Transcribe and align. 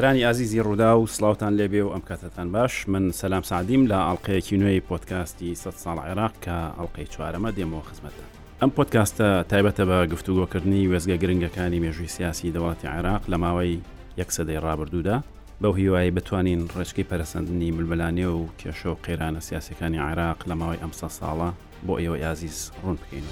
سەرانی 0.00 0.24
ئازیزی 0.24 0.60
ڕوودا 0.64 0.90
و 0.96 1.04
سلااوان 1.12 1.52
لێبێ 1.60 1.82
و 1.84 1.92
ئەم 1.94 2.00
کاتتان 2.08 2.48
باش 2.52 2.88
من 2.88 3.12
سەسلام 3.12 3.44
سعدیم 3.44 3.84
لە 3.86 3.98
ئەڵلقەیەکی 4.08 4.52
نوێی 4.56 4.80
پۆتکاستی 4.88 5.54
100 5.54 5.70
ساڵ 5.70 5.98
عێراق 6.06 6.32
کە 6.44 6.56
ئەڵلقەی 6.78 7.06
چوارەمە 7.12 7.50
دێمەوە 7.56 7.84
خزمەتە 7.88 8.24
ئەم 8.60 8.70
پۆتکاستە 8.76 9.28
تایبەتە 9.50 9.84
بە 9.90 10.06
گفتوگۆکردنی 10.14 10.88
وێزگە 10.90 11.16
گرنگەکانی 11.22 11.80
مێژوی 11.84 12.08
سیاسی 12.16 12.52
دەوڵاتی 12.54 12.86
عێراق 12.94 13.22
لە 13.30 13.34
ماوەی 13.36 13.80
یەکسەدەی 14.20 14.60
ڕابردوودا 14.64 15.16
بەو 15.62 15.72
هیوایی 15.80 16.10
بتوانین 16.16 16.60
ڕێچکی 16.78 17.04
پەرسەندنی 17.10 17.70
ملبلانێ 17.76 18.26
و 18.28 18.42
کێشە 18.60 18.86
و 18.92 18.96
قێرانە 19.04 19.40
سیاسەکانی 19.48 20.00
عێراق 20.06 20.38
لە 20.50 20.54
ماوەی 20.60 20.80
ئەمسە 20.82 21.08
ساڵە 21.18 21.50
بۆ 21.86 21.94
ئێوە 22.02 22.16
یازیز 22.26 22.58
ڕوون 22.82 22.96
بکەین. 23.00 23.26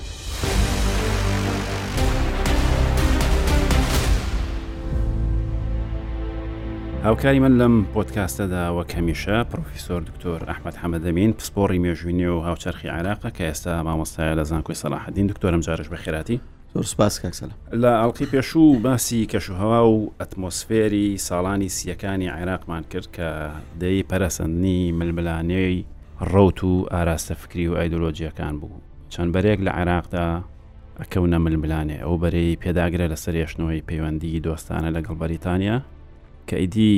هاوکاری 7.05 7.39
من 7.41 7.59
لەم 7.59 7.85
پۆتکاستەدا 7.97 8.71
وە 8.79 8.91
کەمیشە 8.93 9.47
پرۆفیسۆر 9.53 9.91
دکتۆر 10.07 10.43
ئەحمد 10.49 10.75
حەمەدەمین 10.83 11.33
پسپۆری 11.39 11.79
مێژوینی 11.79 12.27
و 12.27 12.41
هاوچەرخی 12.43 12.87
عراقە 12.89 13.31
کە 13.39 13.41
ئێستا 13.51 13.85
مامۆستایە 13.87 14.35
لە 14.39 14.45
زانکۆی 14.49 14.75
سەلاحدین 14.75 15.27
دکتۆرم 15.33 15.61
جارش 15.61 15.87
بە 15.87 15.97
خێراتی 15.97 16.39
سپاس 16.85 17.21
کاکسەل 17.21 17.51
لە 17.83 17.93
ئەڵقی 18.01 18.27
پێشوو 18.35 18.79
باسی 18.83 19.27
کەشوهوا 19.27 19.83
و 19.87 20.13
ئەتمۆسفێری 20.23 21.19
ساڵانی 21.19 21.69
سیەکانی 21.77 22.33
عێراقمان 22.37 22.85
کرد 22.91 23.09
کە 23.17 23.29
دەی 23.81 24.03
پەرەسەندنی 24.13 24.93
ململانەی 24.93 25.85
ڕوت 26.21 26.65
و 26.65 26.87
ئاراستە 26.93 27.35
فکری 27.35 27.67
و 27.69 27.75
ئایدۆلۆژیەکان 27.77 28.55
بوو 28.61 28.81
چەند 29.13 29.33
بەرێک 29.37 29.61
لە 29.67 29.71
عێراقدا 29.79 30.29
ئەکەونە 31.01 31.39
ململانێ 31.45 31.99
ئەو 32.05 32.15
بەرەی 32.23 32.59
پێداگرە 32.63 33.07
لە 33.13 33.17
سرێشتنەوەی 33.25 33.83
پەیوەندی 33.89 34.41
دۆستانە 34.45 34.91
لەگەڵ 34.97 35.15
بەریتانیا 35.21 35.77
کە 36.51 36.57
ئیدی 36.63 36.93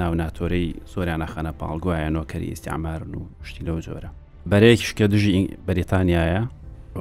ناوناتۆرەی 0.00 0.66
زۆریانە 0.92 1.26
خەنە 1.32 1.52
پاڵگوایە 1.60 2.08
نۆکەری 2.16 2.48
ئیسیعمارن 2.52 3.12
و 3.18 3.20
شتی 3.48 3.62
لەو 3.66 3.78
جۆرە 3.86 4.10
بەرەیەکیش 4.50 4.92
کە 4.98 5.04
دژی 5.12 5.32
بەریتانیایە 5.66 6.42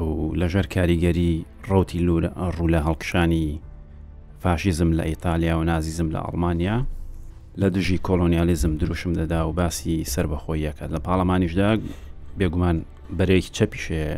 و 0.05 0.33
لەژەر 0.41 0.65
کاریگەری 0.75 1.31
ڕوتی 1.69 1.99
لور 2.07 2.23
ڕوو 2.55 2.71
لە 2.73 2.79
هەڵکشانی 2.87 3.47
فاشیزم 4.43 4.89
لە 4.97 5.03
ئیتالیا 5.09 5.53
و 5.59 5.63
نازیزم 5.69 6.09
لە 6.15 6.19
ئەڵمانیا 6.25 6.77
لە 7.61 7.67
دژی 7.75 7.97
کۆلۆنیالیزم 8.07 8.73
دروشم 8.81 9.13
دەدا 9.19 9.41
و 9.49 9.53
باسی 9.59 9.95
سربەخۆیەکە 10.13 10.85
لە 10.93 10.99
پاڵەمانیشدا 11.05 11.69
بێگومان 12.37 12.77
بەرەیەکی 13.17 13.51
چەپیشەیە 13.57 14.13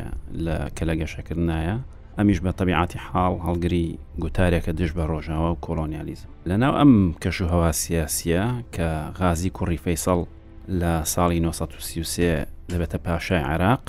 لە 0.45 0.55
کە 0.75 0.83
لە 0.89 0.93
گەشەکردنایە 1.01 1.77
ئەمیش 2.19 2.39
بە 2.45 2.51
تەبیعاتی 2.59 2.99
حاڵ 3.09 3.33
هەڵگری 3.47 3.85
گوتارێکە 4.23 4.69
دش 4.79 4.91
بە 4.97 5.03
ڕۆژاوە 5.11 5.49
و 5.51 5.57
کۆلۆنیالیزم 5.65 6.29
لەناو 6.49 6.73
ئەم 6.79 6.91
کەش 7.21 7.37
و 7.41 7.47
هەوا 7.51 7.71
سیاسیە 7.83 8.43
کە 8.75 8.87
غازی 9.19 9.51
کوڕی 9.57 9.79
فەیسەڵ 9.85 10.19
لە 10.81 10.93
ساڵی 11.13 11.39
1933 11.47 12.45
دەبێتە 12.71 12.95
پاشای 13.07 13.39
عراق 13.51 13.83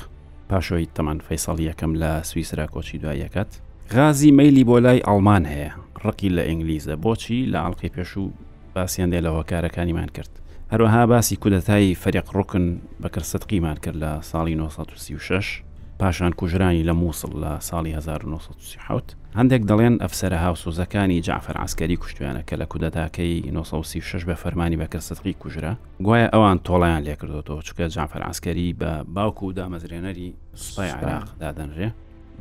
پاشۆی 0.50 0.88
تەمان 0.96 1.18
فەیسەڵ 1.26 1.56
یەکەم 1.70 1.92
لە 2.02 2.12
سویسرا 2.30 2.66
کۆچی 2.72 2.98
دوایەکەت 3.02 3.50
غازی 3.94 4.32
مەلی 4.38 4.64
بۆ 4.68 4.76
لای 4.84 5.00
ئەڵمان 5.08 5.44
هەیە 5.52 5.70
ڕقی 6.04 6.28
لە 6.36 6.42
ئینگلیزە 6.48 6.94
بۆچی 7.04 7.38
لە 7.52 7.58
ئەڵلقی 7.62 7.92
پێشوو 7.96 8.28
باسییان 8.74 9.10
دێ 9.12 9.20
لە 9.24 9.30
هۆکارەکانیمان 9.36 10.10
کرد 10.16 10.30
هەروەها 10.72 11.02
باسی 11.12 11.36
کودەتایی 11.42 11.98
فەرق 12.02 12.26
ڕوکن 12.36 12.66
بەکرسەتقیمان 13.02 13.76
کرد 13.84 13.96
لە 14.04 14.10
ساڵی 14.30 14.54
1936 14.54 15.62
پاشان 16.00 16.32
کوژرانی 16.32 16.84
لە 16.84 16.88
مووسڵ 16.96 17.30
لە 17.42 17.52
ساڵی 17.68 17.92
1970 17.96 19.16
هەندێک 19.36 19.62
دەڵێن 19.70 19.94
ئەفسرە 20.04 20.34
هاوسوزەکانی 20.44 21.20
جعفر 21.26 21.54
ئاسکەری 21.60 21.96
کوشتیانە 22.02 22.42
کە 22.50 22.54
لە 22.60 22.66
کودەتاکەی 22.72 23.34
1936 23.48 24.24
بە 24.28 24.34
فەرمانی 24.42 24.80
بەکەسەقی 24.80 25.34
کوژرا 25.42 25.72
گوایە 26.04 26.28
ئەوان 26.34 26.58
تۆڵیان 26.68 27.02
لێکردوەوە 27.06 27.62
چکە 27.68 27.80
جعفر 27.94 28.22
ئاسکەری 28.22 28.76
بە 28.80 28.90
باوکو 29.14 29.46
و 29.46 29.52
دامەزرێنەری 29.52 30.26
سوپای 30.54 30.90
عراق 30.90 31.28
دادەنرێ 31.42 31.88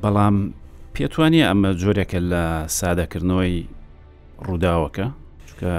بەڵام 0.03 0.35
پێتوانیە 0.95 1.45
ئەمە 1.49 1.71
جۆرێکە 1.81 2.19
لە 2.31 2.43
سادەکردنەوەی 2.79 3.57
ڕووداوەکە 4.47 5.05
چکە 5.49 5.71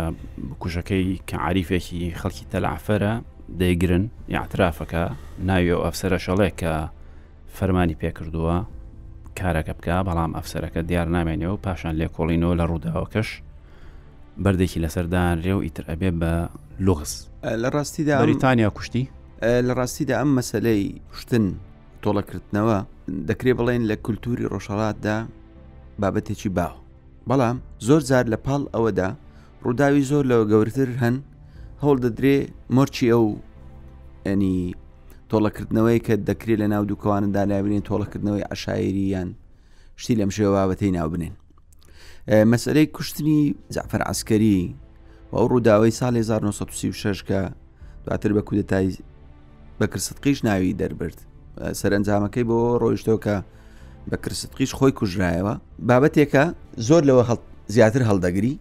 کوژەکەی 0.62 1.20
کە 1.28 1.36
عریفێکی 1.46 2.14
خەڵکی 2.20 2.44
تەلعفەرە 2.52 3.12
دەیگرن 3.60 4.04
یاعترافەکە 4.36 5.02
ناوی 5.48 5.70
ئەو 5.74 5.82
ئەفسرە 5.86 6.18
شەڵێک 6.26 6.54
کە 6.62 6.74
فەرمانی 7.58 7.96
پێکردووە 8.02 8.56
کارەکە 9.38 9.72
بکە 9.78 9.96
بەڵام 10.08 10.30
ئەفسەرەکە 10.38 10.80
دیار 10.88 11.08
نامێنێەوە 11.16 11.54
و 11.54 11.62
پاشان 11.64 11.94
لێ 12.00 12.06
کۆڵینەوە 12.16 12.54
لە 12.60 12.64
ڕووداوەکەش 12.70 13.28
بردێکی 14.44 14.80
لەسەردان 14.84 15.36
رێ 15.44 15.52
و 15.58 15.60
ئیتر 15.66 15.84
ئەبێ 15.90 16.10
بە 16.20 16.32
لغس 16.86 17.12
لە 17.62 17.68
ڕاستیدا 17.74 18.14
بریتانیا 18.26 18.70
کوشتی 18.76 19.04
لە 19.68 19.72
ڕاستیدا 19.78 20.14
ئەم 20.20 20.30
مەسلەی 20.38 20.80
شتن 21.18 21.44
تۆڵەکردنەوە 22.02 22.78
دەکرێ 23.28 23.52
بڵێن 23.58 23.82
لە 23.90 23.96
کولتوری 24.04 24.44
ڕۆژەڵاتدا 24.52 25.16
بابەتێکی 26.00 26.50
باو 26.58 26.74
بەڵام 27.28 27.56
زۆر 27.86 28.02
زار 28.10 28.24
لە 28.32 28.38
پاڵ 28.46 28.62
ئەوەدا 28.74 29.08
ڕووداوی 29.64 30.04
زۆر 30.10 30.24
لەوە 30.30 30.44
گەورتر 30.50 30.90
هەن 31.02 31.16
هەڵ 31.82 31.96
دەدرێ 32.04 32.36
مۆرچی 32.76 33.06
ئەو 33.12 33.24
ئەنی 34.26 34.58
تۆڵەکردنەوەی 35.32 36.00
کە 36.06 36.14
دەکرێت 36.28 36.58
لە 36.62 36.66
ناو 36.74 36.84
دووکەواندا 36.90 37.42
لابنین 37.50 37.82
تۆڵەکردنەوەی 37.88 38.44
عشاعریان 38.52 39.30
شتی 40.00 40.14
لەم 40.20 40.30
شێوابەتەی 40.36 40.90
ناو 40.98 41.08
بنین 41.14 41.34
مەسەرەی 42.52 42.86
کوشتنی 42.96 43.40
زعفەر 43.74 44.00
عسکەری 44.12 44.60
و 45.32 45.34
ئەو 45.38 45.46
ڕووداوەی 45.52 45.92
ساڵ 45.98 46.14
1936 46.16 47.22
کە 47.28 47.40
دواتر 48.04 48.30
بە 48.38 48.42
کودتای 48.48 48.88
بەکردقیش 49.80 50.38
ناوی 50.48 50.76
دەربرد 50.80 51.18
سەرنجامەکەی 51.80 52.44
بۆ 52.48 52.56
ڕۆیشتۆکە 52.82 53.36
بە 54.10 54.16
کرستقیش 54.24 54.70
خۆی 54.78 54.92
کوژرایەوە 54.98 55.54
بابەتێکە 55.88 56.44
زۆر 56.88 57.02
لەوە 57.08 57.22
زیاتر 57.74 58.02
هەڵدەگری 58.08 58.54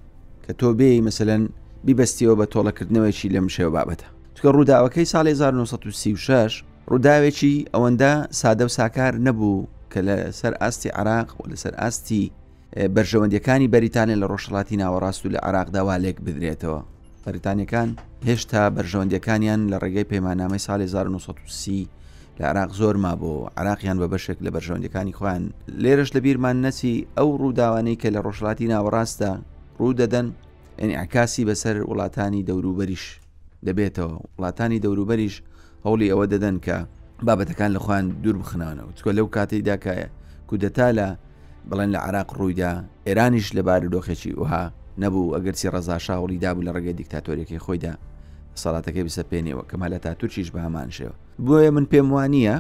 کە 0.44 0.52
تۆ 0.60 0.68
بێ 0.80 0.90
مەسەن 1.08 1.42
بیبستیەوە 1.86 2.36
بە 2.40 2.46
تۆڵەکردنەوەیکی 2.54 3.32
لەم 3.36 3.48
شێوە 3.56 3.74
بابەتە 3.78 4.10
چکە 4.40 4.52
ڕووداوەکەی 4.58 5.08
ساڵی 5.14 5.28
1936 5.28 6.64
ڕووداوێکی 6.90 7.54
ئەوەندە 7.74 8.14
سادە 8.42 8.62
و 8.62 8.68
ساکار 8.80 9.14
نەبوو 9.26 9.68
کە 9.92 10.00
لە 10.08 10.18
سەر 10.40 10.54
ئاستی 10.62 10.90
عراق 11.00 11.30
و 11.40 11.44
لەسەر 11.52 11.74
ئاستی 11.82 12.24
بەرژەوەندەکانی 12.96 13.68
بەریتانیا 13.74 14.18
لە 14.22 14.26
ڕۆژەڵاتی 14.32 14.76
ناوەڕاست 14.82 15.22
و 15.26 15.30
لە 15.34 15.40
عراقداوا 15.48 15.96
لێک 16.04 16.18
بدرێتەوە 16.26 16.80
بەریتانەکان 17.26 17.90
هێشتا 18.28 18.62
بەرژەوەندەکانیان 18.78 19.62
لە 19.72 19.78
ڕێگەی 19.84 20.10
پەیمانامەی 20.12 20.62
ساڵی 20.68 20.86
1930 20.86 21.88
لە 22.40 22.44
عراق 22.50 22.70
زۆر 22.80 22.96
ما 23.04 23.14
بۆ 23.22 23.32
عراقیان 23.58 23.98
بە 24.02 24.08
بەشێک 24.14 24.38
لە 24.46 24.50
بەرژەوەندەکانی 24.56 25.14
خوان 25.18 25.44
لێرەش 25.84 26.10
لە 26.16 26.20
بیرمان 26.26 26.58
نەچی 26.66 26.96
ئەو 27.18 27.30
ڕووداوانەی 27.42 27.98
کە 28.02 28.08
لە 28.16 28.20
ڕۆژڵاتی 28.26 28.70
ناوەڕاستە 28.74 29.32
ڕوو 29.80 29.92
دەدەن 30.02 30.28
ئەنی 30.80 30.94
عکاسی 31.04 31.44
بەسەر 31.48 31.76
وڵاتانی 31.90 32.46
دەوروبەریش 32.50 33.06
دەبێتەوە 33.68 34.16
وڵاتانی 34.38 34.82
دەوروبەریش 34.86 35.36
هەوڵی 35.86 36.12
ئەوە 36.12 36.26
دەدەن 36.34 36.58
کە 36.66 36.78
بابەتەکان 37.28 37.72
لە 37.76 37.80
خۆیان 37.86 38.06
دوور 38.24 38.38
بخنانەوە 38.42 38.92
چکۆ 38.98 39.12
لەو 39.18 39.28
کاتێکداکایە 39.36 40.08
کودەتا 40.50 40.88
لە 41.00 41.08
بڵێن 41.70 41.90
لە 41.96 42.00
عراق 42.06 42.30
ڕوویدا 42.38 42.72
ئێرانیش 43.08 43.48
لە 43.58 43.62
بارودۆخێکی 43.68 44.32
وها 44.42 44.64
نەبوو 45.02 45.34
ئەگەرچی 45.36 45.68
ڕزاشاوڵی 45.76 46.38
دابوو 46.46 46.66
لە 46.68 46.72
ڕێگەی 46.76 46.98
دیکتاتۆریەکەی 47.00 47.64
خۆیدا 47.66 47.94
سەڵاتەکەی 48.62 49.04
بسەپێنەوە 49.08 49.64
کەمە 49.70 49.88
لە 49.94 49.98
تاتوچیش 50.06 50.48
بە 50.54 50.60
هەمانشەوە 50.66 51.14
بۆیە 51.46 51.72
من 51.76 51.86
پێم 51.92 52.08
وانە 52.16 52.56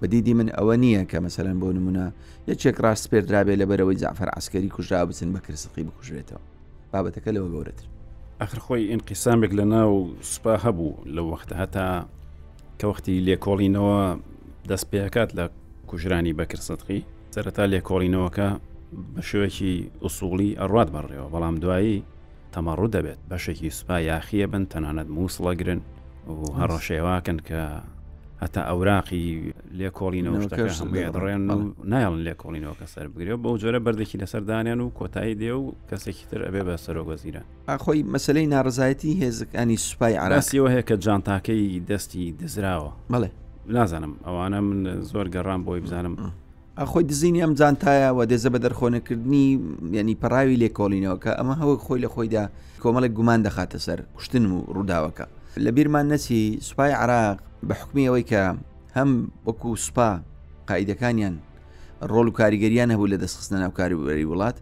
بەدیدی 0.00 0.34
من 0.38 0.48
ئەوە 0.56 0.74
نییە 0.82 1.02
کە 1.10 1.18
مەسەرەن 1.24 1.56
بۆ 1.62 1.68
نمونە 1.76 2.06
یەکێک 2.50 2.76
ڕاست 2.84 3.04
پێدرابێ 3.12 3.54
لە 3.60 3.64
بەرەوەی 3.70 4.00
زعفر 4.02 4.28
عسکەری 4.38 4.74
کوژرا 4.76 4.98
بچن 5.08 5.28
بە 5.34 5.40
کرسقی 5.46 5.84
بکوژێتەوە 5.88 6.42
بابەتەکە 6.92 7.30
لەوە 7.36 7.48
گەورەتر 7.54 7.86
ئەخر 8.42 8.58
خۆی 8.66 8.84
ئینقیسامێک 8.90 9.52
لە 9.58 9.64
ناو 9.74 9.90
سوپا 10.32 10.54
هەبوو 10.64 10.98
لە 11.14 11.22
وەختە 11.28 11.54
هەتا 11.62 11.88
کە 12.78 12.84
وەختی 12.90 13.24
لێکۆڵینەوە 13.28 14.00
دەست 14.70 14.86
پێکات 14.92 15.30
لە 15.38 15.44
کوژرانی 15.88 16.36
بەکردسەدقی 16.38 17.00
سەرەتا 17.34 17.64
لێکۆڵینەوەکە 17.72 18.48
بە 19.14 19.22
شوێکی 19.28 19.74
ئوسوڵی 20.04 20.56
ئەڕات 20.60 20.88
بڕێەوە 20.94 21.28
بەڵام 21.34 21.56
دوایی 21.62 22.04
تەمەڕوو 22.52 22.92
دەبێت 22.96 23.18
بەشێکی 23.30 23.74
سوپا 23.78 23.96
یاخیە 24.10 24.46
بن 24.52 24.64
تەنانەت 24.72 25.08
مووسڵەگرن 25.14 25.80
و 26.36 26.38
هەڕەشێواکن 26.58 27.38
کە 27.48 27.62
هەتا 28.44 28.62
ئەوراقی 28.70 29.26
لێ 29.78 29.88
کۆڵینەوە 29.98 30.38
ڕێن 31.24 31.42
نایڵن 31.92 32.20
لێ 32.26 32.34
کۆڵینەوە 32.42 32.74
کە 32.80 32.86
سەر 32.92 33.06
بگرێت 33.12 33.38
بۆ 33.42 33.50
جۆرە 33.62 33.80
بەردێکی 33.84 34.16
لەسەر 34.22 34.42
دانیان 34.50 34.80
و 34.80 34.90
کۆتایی 34.98 35.34
دێ 35.40 35.52
و 35.60 35.64
کەسێکی 35.90 36.24
تر 36.30 36.40
ئەبێ 36.46 36.62
بە 36.68 36.74
سەرۆگەزیرە 36.84 37.42
ئاخۆی 37.68 38.00
مەسلەی 38.12 38.46
ناڕزایەتی 38.54 39.12
هێزەکانی 39.22 39.76
سوپای 39.86 40.14
عراسیەوە 40.24 40.68
هەیە 40.74 40.84
کە 40.88 40.94
جانتاکەی 41.04 41.80
دەستی 41.90 42.24
دزراوە 42.40 42.90
بڵێ 43.12 43.30
نازانم 43.76 44.12
ئەوانە 44.26 44.58
من 44.66 45.02
زۆر 45.10 45.26
گەڕام 45.34 45.60
بۆی 45.66 45.80
بزانم 45.84 46.14
خۆی 46.90 47.04
دزینی 47.10 47.40
ئەم 47.44 47.52
جانتایەوە 47.60 48.22
دێزە 48.30 48.48
بە 48.54 48.58
دەرخۆنەکردنی 48.64 49.46
ینی 49.98 50.16
پەراوی 50.22 50.56
لێ 50.62 50.68
کۆڵینەوەکە 50.78 51.32
ئەمە 51.38 51.54
هەوە 51.60 51.74
خۆی 51.86 52.00
لە 52.04 52.08
خۆیدا 52.14 52.44
کۆمەڵک 52.82 53.12
گومان 53.18 53.40
دەخاتە 53.46 53.78
سەر 53.86 53.98
کوشتن 54.16 54.44
و 54.52 54.56
ڕووداوەکە 54.76 55.26
لە 55.64 55.70
بیرمان 55.76 56.06
نەچی 56.12 56.40
سوپای 56.68 56.92
عراق 57.02 57.38
بە 57.68 57.74
حکمی 57.80 58.02
ئەوەی 58.08 58.24
کە 58.30 58.42
هەم 58.96 59.10
وەکو 59.48 59.70
سوپا 59.84 60.10
قاعیدەکانیان 60.70 61.34
ڕۆل 62.12 62.26
و 62.28 62.36
کاریگەریان 62.40 62.90
هەبوو 62.94 63.10
لە 63.12 63.16
دەستخستە 63.22 63.54
ناوکاریبەری 63.62 64.28
وڵات 64.32 64.56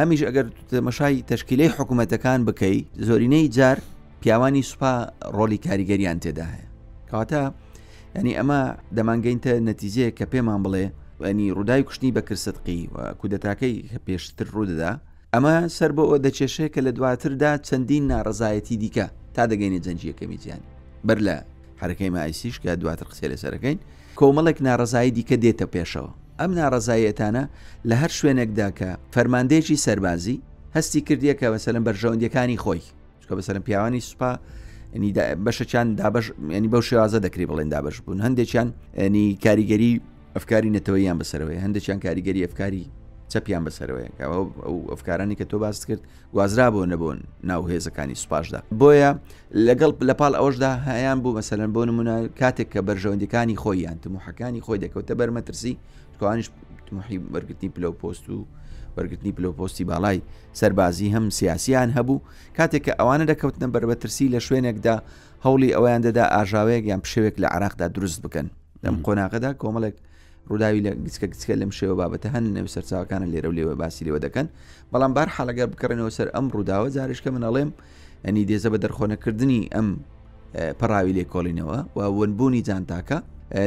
هەمیش 0.00 0.20
ئەگەر 0.28 0.46
مەشای 0.86 1.16
تشکیلەی 1.32 1.70
حکوومەتەکان 1.76 2.40
بکەی 2.48 2.78
زۆرینەی 3.06 3.48
جار 3.56 3.78
پیاوانی 4.20 4.62
سوپا 4.70 4.92
ڕۆلی 5.36 5.58
کاریگەریان 5.66 6.18
تێدا 6.24 6.46
هەیە 6.54 6.68
کەواتە 7.08 7.42
ینی 8.18 8.32
ئەمە 8.38 8.60
دەمانگەینتە 8.96 9.52
نەتیجەیە 9.70 10.10
کە 10.18 10.24
پێمان 10.32 10.60
بڵێ 10.64 10.84
ینی 11.30 11.46
ڕووداوی 11.56 11.84
کوشتنی 11.88 12.12
بە 12.16 12.22
کرسەتقی 12.28 12.80
و 12.94 12.96
کودەتاکەی 13.20 13.74
کە 13.90 13.98
پێشتر 14.06 14.46
ڕوودەدا 14.54 14.92
ئەمە 15.34 15.54
سەر 15.76 15.90
بۆ 15.96 16.02
ئەوە 16.06 16.18
دەچێشەیە 16.26 16.68
کە 16.74 16.80
لە 16.86 16.90
دواتردا 16.98 17.52
چەندین 17.66 18.04
ناڕزایەتی 18.12 18.76
دیکە 18.82 19.06
تا 19.34 19.42
دەگەینە 19.50 19.78
جەنجیەکەمی 19.86 20.38
جیان 20.42 20.62
بەر 21.06 21.18
لە 21.26 21.36
حرەکەی 21.82 22.10
مایسیش 22.16 22.56
کە 22.64 22.68
دواتر 22.82 23.06
قسە 23.10 23.26
لەسەرەکەین 23.32 23.78
کۆمەڵێک 24.18 24.58
ناڕزایی 24.66 25.12
دیکە 25.16 25.36
دێتە 25.44 25.66
پێشەوە 25.74 26.10
ئەم 26.40 26.50
ناڕزایەتانە 26.58 27.44
لە 27.88 27.94
هەر 28.02 28.10
شوێنێکدا 28.18 28.68
کە 28.78 28.88
فەرماندێکی 29.14 29.76
سەربازی 29.84 30.36
هەستی 30.76 31.00
کردیە 31.08 31.34
کە 31.40 31.46
بەسەرم 31.52 31.82
بەرژەوندەکانی 31.88 32.58
خۆی 32.64 32.82
چکە 33.22 33.34
بەسەرم 33.38 33.62
پیاوانی 33.66 34.00
سوپا 34.08 34.30
ینی 34.96 35.10
بەشەچان 35.44 35.86
دابش 36.00 36.26
ینی 36.56 36.68
بەو 36.74 36.82
شێوازە 36.88 37.18
دەکری 37.26 37.46
بڵێن 37.50 37.68
دابش 37.74 37.96
بوون 38.04 38.18
هەندێکیان 38.26 38.68
ینی 39.06 39.24
کاریگەری 39.44 39.92
ئەفکاری 40.36 40.70
نەتەوەیان 40.76 41.16
بەسەرەوەی 41.20 41.58
هەندێکیان 41.64 41.98
کاریگەری 42.06 42.40
ئەفکاری 42.46 42.84
چەپیان 43.32 43.62
بەسەرەوەیە 43.66 44.08
ئەفکارانی 44.92 45.36
کە 45.38 45.44
تۆ 45.50 45.56
باس 45.64 45.86
کرد 45.86 46.02
گوازرا 46.32 46.66
بۆ 46.74 46.82
نەبوون 46.92 47.18
ناو 47.50 47.62
هێزەکانی 47.72 48.14
سوپاشدا 48.22 48.60
بۆیە 48.80 49.10
لەگەڵ 49.66 49.92
لە 50.08 50.14
پاڵ 50.20 50.32
ئەوشدا 50.40 50.72
هەیان 50.90 51.18
بوو 51.22 51.36
مەسەلەن 51.40 51.70
بۆ 51.74 51.82
نمونە 51.88 52.16
کاتێک 52.40 52.68
کە 52.74 52.80
بەرژەوەندەکانی 52.88 53.56
خۆی 53.62 53.78
یان 53.86 53.98
تمحەکانی 54.04 54.60
خۆی 54.66 54.78
دەکەوتە 54.84 55.12
بەرمەترسی 55.20 55.74
کوانش 56.20 56.48
تمحی 56.86 57.18
وەرگرتنی 57.34 57.70
پلو 57.76 57.92
پۆست 58.02 58.26
و 58.30 58.38
وەرگرتنی 58.96 59.32
پلۆپۆستی 59.36 59.84
باڵای 59.90 60.18
سەربازی 60.60 61.08
هەم 61.16 61.24
سیاسیان 61.38 61.88
هەبوو 61.96 62.18
کاتێک 62.56 62.82
کە 62.86 62.92
ئەوانە 63.00 63.24
دەکەوتنە 63.32 63.66
بربەترسی 63.74 64.26
لە 64.34 64.38
شوێنێکدا 64.46 64.96
هەوڵی 65.46 65.70
ئەویان 65.76 66.00
دەدا 66.06 66.24
ئاژاوەیەک 66.34 66.84
یان 66.90 67.00
پشێوێک 67.04 67.36
لە 67.42 67.48
عراقدا 67.54 67.86
دروست 67.96 68.18
بکەن 68.24 68.46
لەم 68.84 68.96
قۆناغدا 69.06 69.50
کۆمەڵێک 69.62 69.96
ڕووداوی 70.50 70.80
لە 70.86 70.90
گچکە 71.06 71.26
گچکە 71.32 71.50
لەم 71.60 71.70
شێوە 71.78 71.94
بابەتە 72.00 72.26
هەن 72.34 72.44
نەوی 72.56 72.68
سەرچاوەکانە 72.74 73.26
لێرە 73.32 73.50
لێوە 73.58 73.74
باسی 73.80 74.04
لەوە 74.08 74.20
دەکەن 74.26 74.46
بەڵام 74.92 75.12
بار 75.16 75.28
حالەگەر 75.36 75.68
بکەڕێنەوە 75.72 76.10
سەر 76.16 76.28
ئەم 76.34 76.46
ڕووداوە 76.54 76.88
جارشکە 76.96 77.30
منەڵێم 77.36 77.70
ئەنی 78.24 78.42
دێزە 78.50 78.68
بە 78.72 78.78
دەرخۆنەکردنی 78.84 79.60
ئەم 79.74 79.88
پەراوی 80.80 81.12
لێ 81.18 81.24
کۆڵینەوە 81.32 81.78
و 81.96 82.00
ونبوونی 82.18 82.62
جانتاکە 82.68 83.18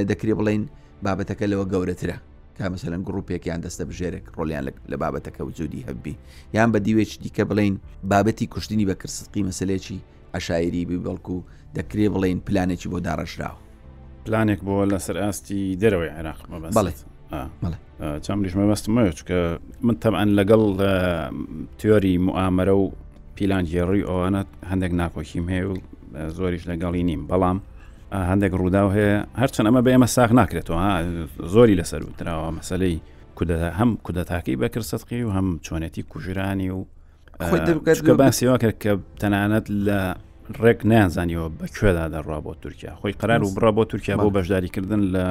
دەکرێ 0.09 0.33
بڵین 0.39 0.63
بابەتەکە 1.05 1.45
لەوە 1.51 1.65
گەورەترە 1.71 2.17
کامەسەلەن 2.57 3.01
گرروپێکیان 3.07 3.59
دەستە 3.65 3.83
بژێرێک 3.89 4.25
ڕۆلیان 4.37 4.63
لە 4.91 4.97
بابەتەکە 5.03 5.41
وجودی 5.49 5.85
هەبی 5.87 6.15
یان 6.55 6.69
بە 6.73 6.79
دیوێکی 6.85 7.17
دیکە 7.23 7.43
بڵین 7.49 7.75
بابەتی 8.11 8.45
کوشتنی 8.53 8.85
بە 8.89 8.95
کرسقی 9.01 9.43
مەسلێکی 9.47 9.97
عشاعری 10.37 10.87
بیبڵکو 10.89 11.37
دەکرێ 11.77 12.05
بڵین 12.15 12.37
پلانێکی 12.47 12.87
بۆ 12.91 12.97
داڕژراوە 13.07 13.59
پلانێک 14.27 14.59
بۆ 14.67 14.77
لەسەر 14.91 15.15
ئاستی 15.23 15.61
دەرەوەی 15.81 16.11
عێراق 16.17 16.39
بەڵێ 16.75 16.93
چامریش 18.25 18.53
مەبەستم 18.59 18.93
چکە 19.19 19.39
من 19.85 19.95
تەمان 20.03 20.29
لەگەڵ 20.39 20.61
تیۆری 21.79 22.13
معامەرە 22.27 22.75
و 22.81 22.85
پیلانجیێڕی 23.35 24.03
ئەوانە 24.09 24.41
هەندێک 24.71 24.91
ناکۆکیم 25.01 25.45
هەیە 25.53 25.65
و 25.69 25.73
زۆریش 26.37 26.63
لەگەڵی 26.71 27.01
نیم 27.09 27.21
بەڵام 27.31 27.57
هەندێک 28.31 28.51
ڕوودا 28.59 28.81
و 28.85 28.89
هەیە 28.97 29.15
هەرچەند 29.41 29.67
ئەمە 29.69 29.81
بە 29.85 29.89
ئێمە 29.93 30.07
ساخ 30.15 30.29
ناکرێتەوە 30.39 30.79
زۆری 31.53 31.75
لەسەر 31.81 32.01
وتراوە 32.07 32.51
مەسلەی 32.59 32.95
هەم 33.79 33.89
کودەتاکی 34.05 34.55
بەکرد 34.61 34.85
سەدقی 34.91 35.21
و 35.23 35.29
هەم 35.37 35.47
چۆنێتی 35.65 36.03
کوژرانی 36.11 36.69
و 36.75 36.79
باسی 38.21 38.47
وا 38.49 38.57
کرد 38.63 38.77
کە 38.83 38.91
تەنانەت 39.21 39.65
لە 39.87 39.99
ڕێک 40.63 40.79
نازانیەوە 40.91 41.49
بەکوێدا 41.59 42.05
دەڕوا 42.15 42.39
بۆ 42.45 42.53
تورکیا 42.61 42.91
خۆی 42.99 43.13
قرار 43.21 43.41
و 43.43 43.49
بڕا 43.55 43.71
بۆ 43.77 43.83
تورکیا 43.91 44.15
بۆ 44.21 44.27
بەشداریکردن 44.37 45.01
لە 45.15 45.25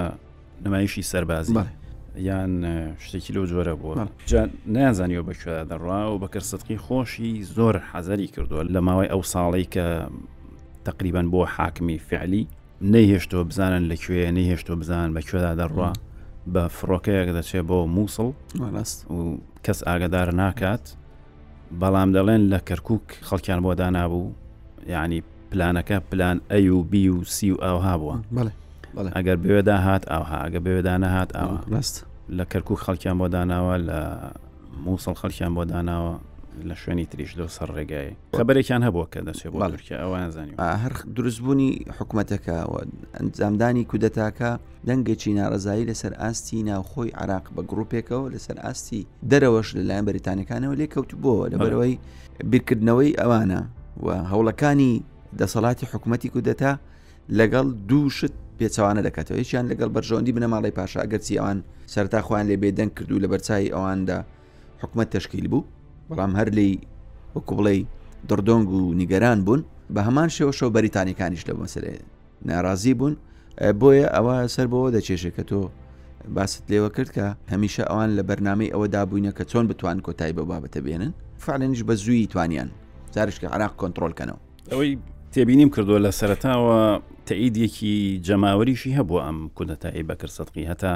نمایشی 0.67 1.03
سەربازی 1.11 1.56
یان 2.29 2.53
شتێکی 3.05 3.32
لەو 3.35 3.44
جۆرە 3.50 3.75
بووە 3.81 3.94
نازانیەوە 4.73 5.25
بەکوێدا 5.29 5.65
دەڕوا 5.70 6.00
و 6.11 6.19
بەکە 6.23 6.38
سەدقی 6.50 6.79
خۆشی 6.85 7.43
زۆر 7.56 7.75
حەزەری 7.93 8.26
کردووە 8.35 8.65
لە 8.75 8.81
ماوەی 8.87 9.09
ئەو 9.12 9.23
ساڵی 9.32 9.67
کە 9.75 9.87
تقریبان 10.85 11.26
بۆ 11.32 11.47
حاکمی 11.56 11.99
فعلی 11.99 12.47
نەیهێشتۆ 12.93 13.35
بزانن 13.49 13.82
لەکوێ 13.93 14.25
نەیهێشتۆ 14.37 14.71
بزان 14.81 15.09
بەکوێدا 15.17 15.53
دەڕوا 15.61 15.93
بە 16.53 16.62
فڕۆکەیەک 16.79 17.29
دەچێت 17.37 17.64
بۆ 17.71 17.79
مووسڵ 17.94 18.26
و 19.14 19.19
کەس 19.64 19.79
ئاگدار 19.88 20.29
ناکات 20.41 20.85
بەڵام 21.81 22.11
دەڵێن 22.17 22.43
لە 22.53 22.59
کەرکک 22.69 23.05
خەڵکیان 23.29 23.61
بۆ 23.64 23.73
دانابوو 23.81 24.32
یعنی 24.86 25.22
پلانەکە 25.54 26.00
پلان 26.12 26.40
ئەی 26.50 26.69
و 26.69 26.82
بی 26.82 27.08
و 27.08 27.25
سی 27.25 27.50
و 27.50 27.54
ئاوها 27.64 27.98
بووە 28.20 28.48
ئەگەر 28.96 29.36
بوێدا 29.44 29.76
هات 29.86 30.08
ئاها 30.10 30.48
ئەگە 30.48 30.60
بوێدا 30.66 30.96
نەهات 30.98 31.30
ئاوا 31.36 31.58
ڕست 31.70 31.96
لە 32.38 32.44
کەرکک 32.52 32.78
خەڵکیان 32.86 33.16
بۆ 33.20 33.26
داناوە 33.34 33.76
لە 33.88 34.00
مووسڵ 34.84 35.14
خەڵکیان 35.20 35.52
بۆ 35.56 35.64
داناوە 35.72 36.14
لە 36.69 36.75
شوێنی 36.82 37.06
تریش 37.10 37.32
دۆ 37.38 37.48
سەر 37.56 37.69
ڕێگای 37.76 38.10
خبرێکیان 38.38 38.82
هەبوو 38.86 39.06
کە 39.12 39.20
دەچێت 39.28 39.50
بۆ 39.52 39.58
لورکە 39.66 39.94
ئەوان 40.02 40.30
زانانی 40.30 40.54
هەر 40.82 40.92
دروستبوونی 41.16 41.70
حکوومەتەکەەوە 41.98 42.80
ئەنجامدانی 43.16 43.82
کودەتاکە 43.90 44.50
دەنگێکی 44.88 45.30
ناڕزایی 45.38 45.84
لەسەر 45.90 46.12
ئاستی 46.22 46.62
ناوخۆی 46.70 47.10
عراق 47.22 47.44
بە 47.56 47.62
گرروپێکەوە 47.70 48.28
لەسەر 48.34 48.56
ئاستی 48.64 49.06
دەرەوەش 49.30 49.69
لەلایەن 49.78 50.04
بەریتانەکانەوە 50.08 50.75
لێکەوت 50.80 51.10
بۆ 51.22 51.34
لەبەرەوەی 51.52 51.94
بیرکردنەوەی 52.50 53.12
ئەوانە 53.20 53.60
هەوڵەکانی 54.31 54.93
دەسەڵاتی 55.41 55.85
حکوومەتتی 55.93 56.29
کودەتا 56.35 56.73
لەگەڵ 57.38 57.67
دووشت 57.88 58.33
پێچوانە 58.59 59.00
دەکاتەوە 59.07 59.38
هیچیان 59.43 59.64
لەگەڵ 59.71 59.88
بەرژۆندی 59.97 60.33
بنەماڵی 60.37 60.73
پاشا 60.78 61.02
گەرچی 61.12 61.35
ئەوان 61.38 61.59
سەرتا 61.93 62.21
خوان 62.26 62.47
لێ 62.50 62.57
بێدەنگ 62.62 62.93
کردو 62.99 63.17
لە 63.25 63.28
بەرچایی 63.33 63.69
ئەواندا 63.75 64.19
حکوومەت 64.83 65.09
تشکیل 65.17 65.47
بوو 65.52 65.64
بەڵام 66.11 66.33
هەر 66.38 66.49
لی 66.57 66.71
وەکو 67.35 67.55
بڵێ 67.59 67.75
دردۆنگ 68.28 68.69
و 68.78 68.95
نیگەران 69.00 69.38
بوون 69.47 69.62
بە 69.95 70.00
هەمان 70.07 70.28
شێوە 70.37 70.52
شەو 70.59 70.71
بەریتانیەکانیش 70.76 71.43
لە 71.49 71.55
بۆسرێ 71.59 71.95
ناراضی 72.49 72.95
بوون 72.99 73.14
بۆیە 73.81 74.07
ئەوە 74.17 74.37
سەر 74.55 74.67
بۆەوە 74.73 74.90
دەچێشێک 74.97 75.35
کە 75.37 75.45
تۆ 75.50 75.61
باست 76.35 76.61
لێوە 76.71 76.90
کرد 76.97 77.11
کە 77.17 77.26
هەمیشە 77.52 77.85
ئەوان 77.90 78.11
لە 78.19 78.23
بەرنامەی 78.28 78.73
ئەوە 78.75 78.87
دابووینە 78.95 79.33
کە 79.38 79.45
چۆن 79.50 79.64
بتوان 79.71 79.99
کۆتایی 80.07 80.35
بە 80.38 80.43
بابەتە 80.50 80.81
بێنن 80.87 81.12
فعلێنش 81.45 81.81
بە 81.88 81.95
زووی 82.02 82.26
توانیان 82.33 82.71
سەرشکی 83.18 83.46
عراق 83.56 83.72
کۆنتترۆلکەنەوە 83.82 84.38
ئەوەی 84.72 84.92
تێبینیم 85.34 85.70
کردووە 85.75 85.98
لە 86.06 86.10
سەرتاوە 86.20 86.78
تەعیدیەکی 87.28 87.94
جەماوەریشی 88.26 88.90
هەبوو 88.98 89.22
ئەم 89.26 89.38
کودەتایی 89.56 90.04
بەکرد 90.08 90.32
سەدقی 90.38 90.64
هەتا 90.70 90.92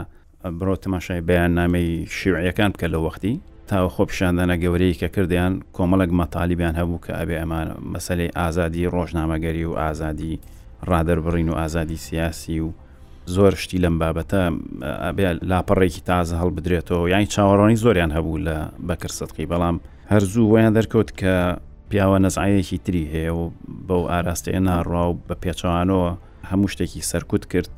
برۆ 0.59 0.75
تەماشای 0.85 1.23
بەیان 1.29 1.53
نامەی 1.59 1.89
شیوعیەکان 2.19 2.71
بکە 2.75 2.87
لە 2.95 2.99
وەختی 3.07 3.35
تاوە 3.71 3.91
خۆ 3.95 4.03
پیشاندانە 4.11 4.57
گەورەی 4.63 4.95
کە 5.01 5.09
کردیان 5.17 5.53
کۆمەڵک 5.77 6.11
مەتالیبیان 6.21 6.75
هەبوو 6.81 7.03
کە 7.05 7.13
ئەبێ 7.21 7.37
ئەمان 7.43 7.67
مەسلەی 7.93 8.31
ئازادی 8.41 8.91
ڕۆژنامەگەری 8.95 9.65
و 9.71 9.73
ئازادی 9.83 10.33
ڕادربڕین 10.91 11.49
و 11.51 11.55
ئازادی 11.61 11.97
سیاسی 12.07 12.57
و 12.65 12.69
زۆر 13.35 13.53
شتی 13.63 13.79
لەم 13.85 13.95
بابەتە 14.03 14.43
ئەبێ 15.07 15.27
لاپەڕێکی 15.51 16.03
تازە 16.11 16.35
هەڵ 16.41 16.51
بدرێتەوە 16.57 17.01
یانی 17.13 17.29
چاوەڕۆنی 17.35 17.77
زۆریان 17.85 18.13
هەبوو 18.17 18.43
لە 18.47 18.57
بەکرسەدقی 18.89 19.47
بەڵام 19.53 19.77
هەرزوو 20.13 20.51
ویان 20.53 20.73
دەرکەوت 20.79 21.11
کە 21.21 21.35
پیاوە 21.93 22.19
نەزعایەکی 22.25 22.79
تری 22.87 23.05
هەیە 23.13 23.33
و 23.41 23.45
بەو 23.89 24.03
ئاراستەیە 24.13 24.61
ناڕوا 24.69 25.05
و 25.11 25.17
بە 25.29 25.35
پێچوانەوە 25.45 26.09
هەموو 26.53 26.69
شتێکی 26.73 27.03
سەرکوت 27.11 27.45
کرد 27.53 27.69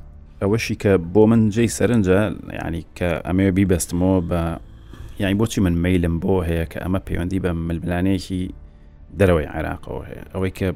ئەوەشی 0.43 0.77
کە 0.83 0.93
بۆ 1.15 1.23
من 1.31 1.43
جێی 1.55 1.69
سەرنجە 1.79 2.21
ینی 2.67 2.83
کە 2.99 3.09
ئەمێ 3.27 3.49
بیبەستمەوە 3.57 4.19
بە 4.31 4.41
یانی 5.23 5.35
بۆچی 5.41 5.61
من 5.65 5.73
میلم 5.85 6.17
بۆ 6.23 6.35
هەیە 6.49 6.65
کە 6.73 6.79
ئەمە 6.85 7.01
پەیوەندی 7.07 7.41
بە 7.45 7.51
ململانەیەکی 7.67 8.41
دەرەوەی 9.19 9.49
عێراقەوە 9.55 10.03
هەیە 10.09 10.25
ئەوەی 10.35 10.53
کە 10.59 10.69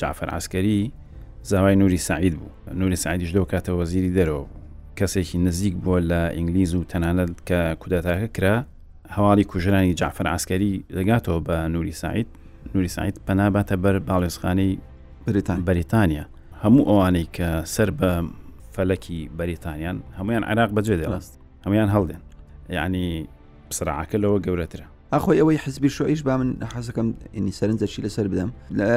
جعفر 0.00 0.28
عسکەری 0.38 0.80
زاوای 1.50 1.76
نوری 1.76 1.96
سعید 2.08 2.34
بوو 2.38 2.50
نوری 2.80 2.96
سعیدیش 3.04 3.30
دۆ 3.36 3.40
کاتە 3.52 3.70
وەزیری 3.78 4.12
دەرەوە 4.16 4.44
کەسێکی 4.98 5.36
نزیک 5.46 5.74
بووە 5.84 5.98
لە 6.10 6.20
ئینگلیز 6.36 6.72
و 6.74 6.84
تەنانەت 6.92 7.30
کە 7.48 7.58
کودەتاکە 7.80 8.28
کرا 8.36 8.56
هەواڵی 9.16 9.44
کوژرانی 9.50 9.94
جعفر 10.00 10.26
عسکەری 10.34 10.72
دەگاتەوە 10.96 11.40
بە 11.46 11.56
نوری 11.74 11.92
سعید 12.02 12.28
نوری 12.74 12.88
سعید 12.88 13.20
پەناباتە 13.28 13.74
بەر 13.84 13.96
باڵێزخانەی 14.08 14.72
بریتان 15.26 15.58
بەریتانیا 15.68 16.24
هەموو 16.64 16.82
ئەوانەی 16.90 17.26
کە 17.36 17.48
سەر 17.74 17.88
بە 17.98 18.10
فەلەکی 18.74 19.18
بەریتانیان 19.38 19.96
هەمویان 20.18 20.44
عراق 20.50 20.70
بەجێ 20.76 20.96
دەڕاست 21.02 21.32
هەمویان 21.64 21.90
هەڵدێن 21.94 22.22
یعنی 22.76 23.06
پسراعاکە 23.70 24.16
لەوە 24.22 24.38
گەورەترە 24.46 24.86
ئەخۆی 25.14 25.38
ئەوەی 25.40 25.58
حزبی 25.64 25.88
شوئیش 25.96 26.20
با 26.26 26.34
من 26.40 26.50
حەزەکەم 26.74 27.08
ئینی 27.34 27.52
سەرنجەشی 27.58 28.02
لەسەر 28.06 28.26
بدەم 28.32 28.50
لە 28.78 28.88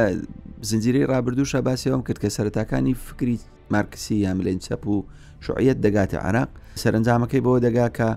زنجیرەی 0.69 1.05
ڕابردووشە 1.11 1.59
باسیەوەم 1.69 2.01
کرد 2.07 2.19
کە 2.23 2.29
سەرتاکانی 2.37 2.93
فکری 3.07 3.37
مارکسی 3.73 4.15
یاملێن 4.25 4.59
چەپ 4.65 4.83
و 4.93 5.05
شعیت 5.45 5.77
دەگاتە 5.85 6.17
عراق 6.27 6.49
سەرنجامەکەی 6.83 7.41
بەوە 7.45 7.59
دەگا 7.67 7.87
کە 7.97 8.09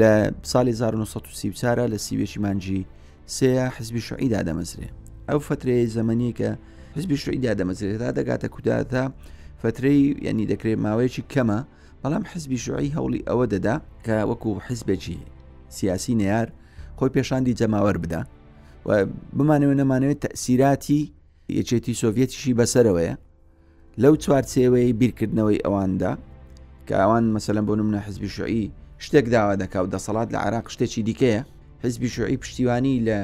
لە 0.00 0.12
ساڵی 0.52 0.72
1930 0.72 1.52
چارە 1.60 1.86
لە 1.92 1.96
سیوێکی 2.06 2.40
مانجی 2.44 2.82
سەیە 3.36 3.66
حزبی 3.76 4.00
شعیدا 4.08 4.40
دەمەزرێ 4.48 4.88
ئەو 5.28 5.38
فترەیە 5.48 5.84
زەمەنی 5.96 6.32
کە 6.38 6.50
حزبی 6.96 7.16
شعیدا 7.22 7.52
دەمەزرێت 7.60 8.00
تا 8.02 8.10
دەگاتە 8.18 8.46
کوداتا 8.54 9.04
فترەی 9.62 10.02
ینی 10.28 10.46
دەکرێت 10.52 10.78
ماوەیەکی 10.84 11.22
کەمە 11.32 11.60
بەڵام 12.02 12.24
حزبی 12.32 12.58
شوعی 12.64 12.90
هەوڵی 12.96 13.20
ئەوە 13.28 13.44
دەدا 13.54 13.74
کە 14.06 14.16
وەکو 14.30 14.50
حزبێکی 14.68 15.18
سیاسی 15.76 16.14
نەار 16.20 16.46
خۆی 16.98 17.12
پێشاندی 17.16 17.56
جەماوەەر 17.60 17.96
بدا 18.04 18.20
و 18.86 18.90
بمانەوە 19.36 19.74
نەمانەوێت 19.80 20.20
تەسیراتی 20.24 21.02
یەچێتی 21.58 21.98
سۆڤەتیشی 22.00 22.52
بەسەرەوەیە 22.58 23.14
لەو 24.02 24.14
چوارچێوەی 24.24 24.90
بیرکردنەوەی 25.00 25.62
ئەواندا 25.64 26.12
کە 26.86 26.94
ئەوان 27.02 27.24
مەسەلم 27.34 27.64
بۆ 27.68 27.74
نمونە 27.80 28.00
حزبی 28.06 28.28
شوعی 28.36 28.62
شتێک 29.04 29.26
داوا 29.34 29.54
دەکا 29.62 29.78
و 29.84 29.90
دەسەڵات 29.94 30.28
لە 30.34 30.38
عراق 30.46 30.66
شتێکی 30.74 31.02
دیکەیە 31.08 31.42
حزبی 31.84 32.08
شوعی 32.14 32.36
پشتیوانی 32.36 33.00
لە 33.08 33.20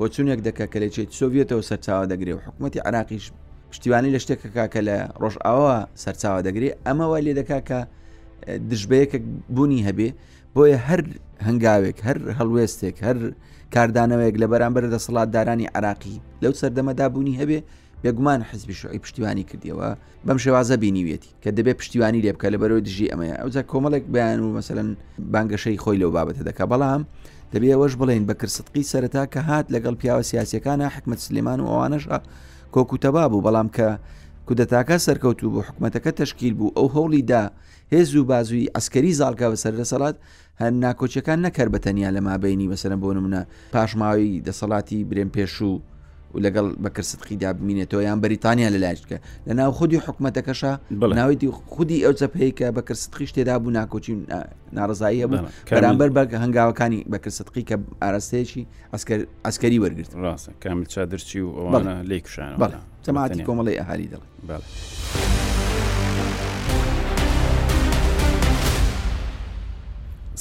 بۆچونێک 0.00 0.40
دەکە 0.48 0.66
کە 0.72 0.78
لەچێت 0.82 1.08
سۆڤێتەوە 1.18 1.62
سەرچاوە 1.68 2.06
دەگرێ 2.12 2.32
و 2.34 2.40
حکوومەتتی 2.46 2.78
عراقیش 2.88 3.24
پشتیوانی 3.70 4.10
لە 4.14 4.18
شتێکەکە 4.24 4.64
کە 4.74 4.80
لە 4.88 4.96
ڕۆژئاوە 5.22 5.76
سەرچاوە 6.02 6.40
دەگرێ 6.46 6.70
ئەمەوە 6.86 7.18
لێ 7.26 7.32
دەکا 7.40 7.58
کە 7.68 7.78
دژبەیەکە 8.70 9.18
بوونی 9.54 9.80
هەبێ 9.88 10.08
بۆیە 10.54 10.78
هەر 10.88 11.00
هەنگاوێک 11.46 11.96
هەر 12.06 12.18
هەڵوێستێک 12.38 12.96
هەر 13.06 13.18
کاردانەوەیەک 13.74 14.36
لە 14.42 14.46
بەرامبەر 14.52 14.84
دەسەڵاتدارانی 14.94 15.66
عراقی 15.76 16.16
لەو 16.42 16.52
سەردەمەدا 16.60 17.06
بوونی 17.14 17.34
هەبێ 17.40 17.58
بێگومان 18.02 18.40
حزبی 18.50 18.74
شوعی 18.80 18.98
پشتیوانی 19.04 19.44
کردیەوە 19.50 19.88
بەم 20.26 20.38
شێوازە 20.44 20.76
بینیوێتی 20.82 21.30
کە 21.42 21.48
دەبێ 21.56 21.72
پشتیوانی 21.80 22.20
لێ 22.24 22.30
بکە 22.36 22.48
لە 22.54 22.58
بەرەوەی 22.62 22.84
دژی 22.86 23.06
ئەمەیە 23.12 23.36
ئەوجا 23.40 23.62
کۆمەڵێک 23.70 24.04
بەیان 24.14 24.38
و 24.40 24.46
مەمثلەن 24.54 24.88
بانگەشەی 25.32 25.78
خۆی 25.82 25.98
لەو 26.02 26.10
بابەتە 26.16 26.42
دەکە 26.48 26.64
بەڵام 26.72 27.02
دەبێ 27.54 27.70
ئەوەش 27.76 27.94
بڵێن 28.00 28.24
بە 28.28 28.34
کرسقی 28.40 28.84
سەرتا 28.92 29.24
کە 29.32 29.36
هات 29.48 29.66
لەگەڵ 29.74 29.94
پیاوە 30.00 30.22
سیاسەکانە 30.30 30.86
حکمت 30.94 31.18
سلێمان 31.26 31.60
و 31.60 31.66
ئەوانش 31.72 32.04
کۆکوتەبا 32.74 33.24
بوو 33.30 33.44
بەڵام 33.46 33.68
کە 33.76 33.88
کودەتاکە 34.46 34.96
سەرکەوتو 35.06 35.46
بۆ 35.54 35.60
حکوومەتەکە 35.68 36.10
تشکیل 36.20 36.54
بوو 36.58 36.74
ئەو 36.76 36.88
هەوڵیدا 36.94 37.42
هێز 37.94 38.10
و 38.16 38.24
بازووی 38.30 38.70
ئەسکەری 38.76 39.12
زالکە 39.20 39.46
بە 39.52 39.56
سەر 39.64 39.74
دەسەڵات 39.80 40.16
هەن 40.62 40.74
ناکۆچەکان 40.84 41.38
نەکەر 41.46 41.68
بەتەنیا 41.74 42.10
لە 42.16 42.20
مابینی 42.26 42.70
بەسەرە 42.72 42.96
بۆ 43.02 43.08
منە 43.24 43.42
پاشماوی 43.74 44.42
دەسەڵاتی 44.46 45.00
برێن 45.10 45.30
پێش 45.36 45.54
و 45.62 45.72
و 46.34 46.38
لەگەڵ 46.38 46.66
بەکردستی 46.84 47.36
دابمینێتەوە 47.42 48.02
یان 48.10 48.18
بەریتانیا 48.24 48.68
لە 48.74 48.78
لایشکە 48.84 49.16
لە 49.48 49.52
ناو 49.58 49.70
خودی 49.78 49.98
حکوومەتەکەشە 50.06 50.70
ناویتی 50.90 51.48
خودی 51.50 51.98
ئەو 52.04 52.12
چەپەیە 52.20 52.50
کە 52.58 52.66
بەکردستی 52.78 53.26
شتێدا 53.30 53.54
بوو 53.62 53.70
ناکۆچی 53.78 54.14
ناڕزاییە 54.78 55.26
بوو 55.30 55.38
بەرامبەر 55.74 56.10
بە 56.16 56.20
هەنگاوەکانی 56.42 57.00
بەکردستی 57.12 57.62
کە 57.68 57.76
ئاراستەیەکی 58.02 58.62
ئەسکەری 59.46 59.78
وەرگرت 59.84 60.10
ڕاستە 60.24 60.50
کامل 60.64 60.86
چادرچی 60.94 61.40
و 61.46 61.50
ئەوانە 61.58 61.94
لێکشان 62.10 62.50
بەڵە 62.62 62.78
تەماتی 63.06 63.42
کۆمەڵی 63.48 63.76
ئەهاری 63.78 64.10
دەڵێ 64.12 64.26
بەڵێ. 64.48 64.66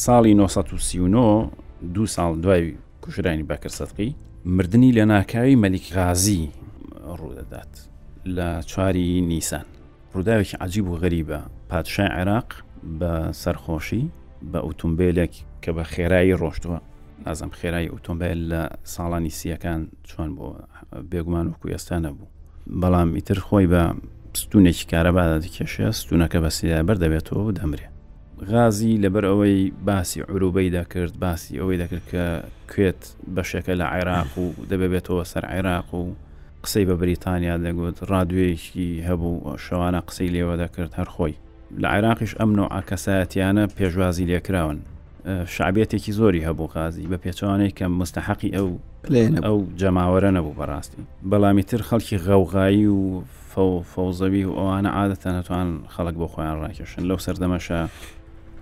ساڵی 0.06 0.32
1939 0.32 1.52
دو 1.94 2.04
ساڵ 2.08 2.32
دوای 2.44 2.74
کوشرانی 3.02 3.44
بەکرسەقی 3.50 4.10
مردنی 4.46 4.92
لە 4.94 5.04
ناکاوی 5.08 5.56
مەلیکغازی 5.56 6.50
ڕوودەدات 7.20 7.74
لە 8.26 8.64
چواری 8.66 9.22
نیسان 9.22 9.66
ڕووداوێکی 10.16 10.56
عجیب 10.58 10.88
و 10.88 10.98
غەریبە 10.98 11.40
پادشای 11.70 12.08
عێراق 12.20 12.50
بە 13.00 13.12
سەرخۆشی 13.44 14.04
بە 14.52 14.60
ئۆتۆمبیلێک 14.68 15.34
کە 15.64 15.70
بە 15.76 15.84
خێرایی 15.94 16.38
ڕۆشتووە 16.42 16.80
نازم 17.26 17.50
خێرایی 17.60 17.92
ئۆتۆمبیل 17.94 18.40
لە 18.52 18.62
ساڵانی 18.94 19.32
سیەکان 19.40 19.82
چۆن 20.10 20.30
بۆ 20.38 20.46
بێگومان 21.12 21.48
وکو 21.48 21.68
ئێستا 21.76 21.98
نەبوو 22.06 22.32
بەڵام 22.82 23.10
ئیتر 23.18 23.40
خۆی 23.48 23.68
بە 23.74 23.84
ستونێکی 24.42 24.86
کارەبادات 24.92 25.46
کێشە 25.56 25.88
ستونەکە 26.02 26.38
بە 26.44 26.50
سیدا 26.56 26.80
بەردەبێتەوە 26.88 27.40
و 27.44 27.52
دەمرێت 27.58 27.93
غازی 28.44 28.98
لەبەر 29.04 29.24
ئەوەی 29.26 29.72
باسی 29.86 30.22
عروبەی 30.22 30.70
دەکرد 30.78 31.20
باسی 31.20 31.60
ئەوەی 31.60 31.78
دەکرد 31.84 32.02
کە 32.12 32.24
کوێت 32.74 33.02
بەشێکە 33.36 33.74
لە 33.82 33.86
عێراق 33.96 34.32
و 34.38 34.46
دەبێتەوە 34.72 35.24
سەر 35.32 35.46
عێراق 35.52 35.94
و 35.94 36.06
قسەی 36.64 36.86
بە 36.90 36.96
بریتانیا 37.02 37.56
دەگوت 37.66 37.98
ڕادوێیەکی 38.12 38.90
هەبوو 39.08 39.58
شەوانە 39.66 40.00
قسەی 40.08 40.30
لێوە 40.36 40.56
دەکرد 40.62 40.92
هەرخۆی 41.00 41.34
لە 41.82 41.88
عێراقیش 41.96 42.34
ئەم 42.40 42.52
نوع 42.60 42.68
ئاکەسایەتیانە 42.76 43.66
پێشوازی 43.78 44.26
لێکراون 44.32 44.78
شعبێتێکی 45.56 46.12
زۆری 46.20 46.46
هەبوو 46.48 46.72
قازی 46.76 47.06
بە 47.12 47.18
پێچوانەی 47.24 47.72
کە 47.78 47.86
مستحقی 48.02 48.50
ئەو 48.58 48.70
ئەو 49.46 49.58
جەماوەرە 49.82 50.30
نەبوو 50.38 50.58
بەڕاستی 50.60 51.04
بەڵامی 51.32 51.64
تر 51.70 51.82
خەڵکی 51.90 52.18
غەوغایی 52.26 52.88
و 52.88 53.22
فەوزەوی 53.94 54.44
و 54.48 54.54
ئەوانە 54.60 54.92
عادەتە 54.98 55.30
نەتوان 55.38 55.70
خەڵک 55.94 56.16
بۆ 56.22 56.28
خۆیان 56.34 56.58
ڕاکێشن 56.64 57.04
لەو 57.10 57.20
سەردەمەشە 57.26 57.80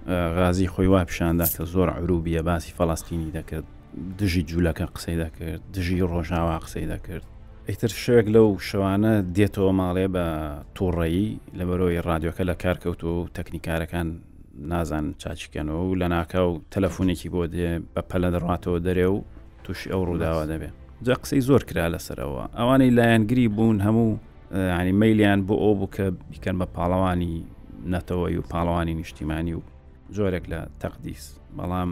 غازی 0.08 0.68
خۆی 0.68 0.88
وا 0.88 1.06
پیشاندا 1.06 1.46
کە 1.46 1.64
زۆر 1.64 1.90
عروبیە 1.90 2.42
باسی 2.42 2.74
فەڵاستینی 2.78 3.32
دەکرد 3.34 3.64
دژی 4.20 4.44
جوولەکە 4.48 4.82
قسەی 4.96 5.18
دەکرد 5.26 5.62
دژی 5.74 6.02
ڕۆژاوا 6.02 6.58
قسەی 6.66 6.86
دەکرد 6.88 7.24
ئیتر 7.70 7.88
شێک 7.88 8.26
لەو 8.36 8.58
شەوانە 8.60 9.14
دێتەوە 9.36 9.72
ماڵێ 9.82 10.08
بە 10.16 10.26
تووڕێی 10.76 11.30
لە 11.58 11.64
بەرەوەی 11.68 12.02
رادیۆکە 12.10 12.44
لە 12.50 12.54
کارکەوت 12.64 13.02
و 13.04 13.28
تەکنیکارەکان 13.38 14.08
نازان 14.60 15.16
چاچکەنەوە 15.22 15.82
و 15.92 15.96
لە 16.02 16.08
ناکاو 16.16 16.62
تەلەفۆنێکی 16.74 17.30
بۆ 17.34 17.42
دێ 17.54 17.72
بە 17.96 18.02
پەلە 18.10 18.30
دەڕاتەوە 18.36 18.80
دەرێ 18.88 19.08
و 19.14 19.20
توش 19.64 19.88
ئەو 19.92 20.02
ڕووداوە 20.08 20.46
دەبێ 20.52 20.70
جا 21.06 21.14
قسەی 21.16 21.42
زۆر 21.50 21.64
کرا 21.70 21.88
لەسەرەوە 21.94 22.44
ئەوانەی 22.58 22.96
لایەنگری 22.98 23.48
بوون 23.56 23.78
هەموو 23.86 24.10
ینی 24.80 24.94
مەلیان 25.02 25.40
بۆ 25.48 25.56
ئەو 25.64 25.74
بوو 25.80 25.90
کە 25.96 26.04
بیکەن 26.32 26.56
بە 26.62 26.66
پاڵەوانی 26.76 27.36
نەتەوەی 27.94 28.38
و 28.40 28.48
پاڵەوانی 28.52 28.94
نیشتیمانی 29.02 29.54
و 29.54 29.62
جۆرێک 30.18 30.46
لە 30.54 30.62
تەقدیس 30.82 31.26
بەڵام 31.58 31.90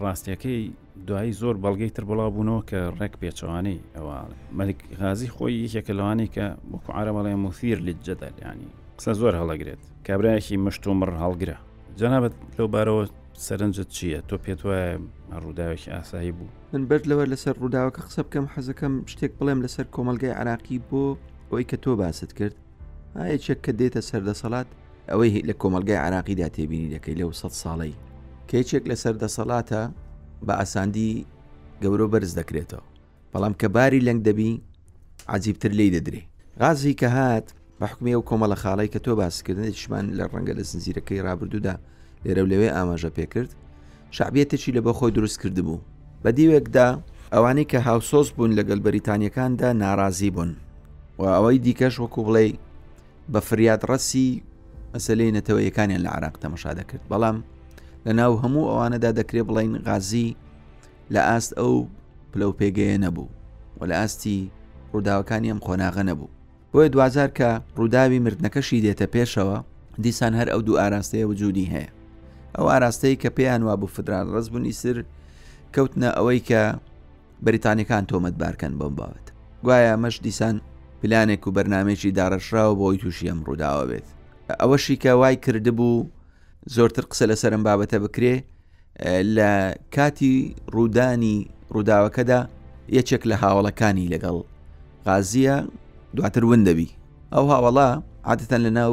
ڕاستیەکەی 0.00 0.60
دوایی 1.06 1.32
زۆر 1.40 1.56
بەڵگەی 1.64 1.90
تر 1.96 2.04
بڵاو 2.08 2.30
بوونەوە 2.34 2.62
کە 2.70 2.80
ڕێک 2.98 3.14
پێچوانەی 3.22 3.78
ئەوە 3.96 4.16
مەلک 4.58 4.78
غازی 5.00 5.28
خۆی 5.36 5.54
یەکێکە 5.64 5.92
لەوانی 5.98 6.28
کە 6.34 6.46
بۆکو 6.70 6.90
عرەبەڵێ 6.98 7.34
موثیر 7.44 7.78
ل 7.86 7.88
جەدەلیانی 8.06 8.68
قسە 8.98 9.12
زۆر 9.20 9.34
هەڵەگرێت 9.40 9.82
کابراایەکی 10.06 10.56
مشت 10.64 10.82
و 10.86 10.92
مڕ 11.00 11.10
هەڵگرە 11.24 11.56
جەنابەت 12.00 12.34
لەو 12.58 12.66
بارەوە 12.74 13.04
سەرنجت 13.46 13.88
چییە 13.96 14.20
تۆ 14.28 14.34
پێت 14.44 14.60
وایە 14.66 14.88
ڕووداوێکی 15.42 15.92
ئاسایی 15.94 16.32
بوو 16.38 16.48
من 16.72 16.82
برد 16.88 17.04
لەوە 17.10 17.24
لەسەر 17.32 17.54
ڕووداوەکە 17.62 18.00
قسە 18.06 18.20
بکەم 18.26 18.46
حەزەکەم 18.54 18.94
شتێک 19.12 19.32
بڵێم 19.38 19.60
لەسەر 19.64 19.86
کۆمەلگای 19.94 20.36
عراقی 20.40 20.78
بۆ 20.88 21.04
ئەوی 21.50 21.64
کە 21.70 21.76
تۆ 21.82 21.90
باست 22.00 22.30
کرد 22.38 22.56
ئاەکێک 23.18 23.58
کە 23.64 23.72
دێتە 23.80 24.00
سەردەسەڵات 24.08 24.68
ئەوەی 25.10 25.42
لە 25.48 25.54
کۆمەلگای 25.62 25.98
عراقیدا 26.06 26.48
تێبینی 26.54 26.88
دەکەی 26.96 27.18
لەو 27.20 27.30
سە 27.40 27.48
ساڵی 27.62 27.92
کێچێک 28.50 28.84
لە 28.90 28.96
سەردەسەڵاتە 29.02 29.82
بە 30.46 30.54
ئاساندی 30.60 31.12
گەورۆ 31.82 32.06
بەرز 32.12 32.32
دەکرێتەوە 32.40 32.84
بەڵام 33.32 33.54
کە 33.60 33.66
باری 33.74 34.00
لەنگ 34.06 34.20
دەبی 34.28 34.52
عجیبتر 35.34 35.72
لی 35.78 35.90
دەدرێ 35.96 36.22
غازی 36.60 36.94
کە 37.00 37.08
هات 37.16 37.46
بە 37.80 37.86
حکمی 37.90 38.14
ئەو 38.16 38.22
کۆمەڵە 38.28 38.56
خاڵی 38.62 38.88
کە 38.92 38.98
تۆ 39.04 39.10
باسکردن 39.20 39.70
شمان 39.82 40.06
لە 40.18 40.24
ڕەنگە 40.32 40.54
لە 40.58 40.64
سنجیرەکەی 40.70 41.22
رابرردوودا 41.26 41.74
لێرە 42.24 42.42
لەوێ 42.52 42.68
ئاماژە 42.76 43.10
پێکرد 43.16 43.50
شعبێتێکی 44.16 44.70
لە 44.76 44.80
بە 44.86 44.92
خۆی 44.98 45.12
دروست 45.16 45.36
کردبوو 45.42 45.80
بە 46.22 46.28
دیوێکدا 46.36 46.88
ئەوانەی 47.34 47.66
کە 47.70 47.78
هاوسۆز 47.88 48.28
بوون 48.36 48.52
لەگەل 48.58 48.80
بەریتانیەکاندا 48.86 49.68
ناڕازی 49.82 50.30
بوون 50.36 50.52
و 51.18 51.22
ئەوەی 51.36 51.58
دیکەش 51.66 51.94
وەکو 52.02 52.20
بڵێ 52.26 52.46
بە 53.32 53.40
فریاد 53.48 53.82
ڕەسی 53.90 54.28
مەسلەی 54.94 55.32
نەتەوەیەکانیان 55.36 56.00
لە 56.06 56.10
عراق 56.16 56.34
تەمەشا 56.42 56.72
دەکرد 56.80 57.02
بەڵام 57.12 57.36
لە 58.06 58.12
ناو 58.20 58.32
هەموو 58.42 58.68
ئەوانەدا 58.70 59.10
دەکرێ 59.20 59.42
بڵین 59.48 59.72
غازی 59.86 60.28
لە 61.14 61.20
ئاست 61.28 61.52
ئەو 61.58 61.74
پلە 62.32 62.46
پێگەیە 62.60 62.98
نەبوو 63.04 63.28
و 63.78 63.80
لە 63.90 63.94
ئاستی 64.00 64.38
ڕووداوەکانی 64.92 65.50
ئەم 65.52 65.60
خۆناغە 65.66 66.02
نەبوو 66.10 66.32
بۆیە 66.72 66.88
دوزار 66.94 67.30
کە 67.38 67.50
ڕووداوی 67.78 68.18
مردنەکەشی 68.24 68.82
دێتە 68.84 69.06
پێشەوە 69.14 69.58
دیسان 70.04 70.32
هەر 70.38 70.48
ئەو 70.52 70.60
دوو 70.66 70.80
ئاراستەیە 70.82 71.26
وجودی 71.30 71.70
هەیە 71.74 71.90
ئەو 72.56 72.66
ئاراستەی 72.72 73.16
کە 73.22 73.28
پێیان 73.36 73.62
وا 73.66 73.74
بوو 73.80 73.92
فدران 73.96 74.26
ڕزبوونی 74.34 74.72
سر 74.82 74.96
کەوتنە 75.74 76.10
ئەوەی 76.16 76.40
کە 76.48 76.60
بریتانەکان 77.46 78.04
تۆمەت 78.10 78.34
بارکەن 78.42 78.72
بۆم 78.80 78.94
باوت 78.98 79.26
گوایە 79.64 79.94
مەش 80.04 80.16
دیسان 80.26 80.56
پلانێک 81.00 81.42
و 81.46 81.54
بەرنمێکی 81.56 82.10
داڕەشراوە 82.18 82.74
بۆی 82.80 82.98
تووشی 83.02 83.28
ئەم 83.30 83.40
ڕووداوە 83.46 83.86
بێت 83.90 84.08
ئەوەشی 84.52 84.96
کە 85.02 85.06
وای 85.20 85.36
کردبوو 85.44 85.94
زۆرتر 86.74 87.02
قسە 87.10 87.24
لە 87.30 87.34
سەرم 87.42 87.62
بابەتە 87.66 87.94
بکرێ 88.04 88.34
لە 89.36 89.52
کاتی 89.94 90.34
ڕوودانی 90.74 91.36
ڕووداوەکەدا 91.74 92.40
یەکێک 92.98 93.22
لە 93.30 93.36
هاوڵەکانی 93.42 94.10
لەگەڵ 94.14 94.36
غازیە 95.06 95.56
دواتر 96.16 96.42
ون 96.48 96.62
دەبی 96.68 96.88
ئەو 97.34 97.44
هاوڵا 97.52 97.90
عادەتەن 98.28 98.60
لە 98.66 98.70
ناو 98.78 98.92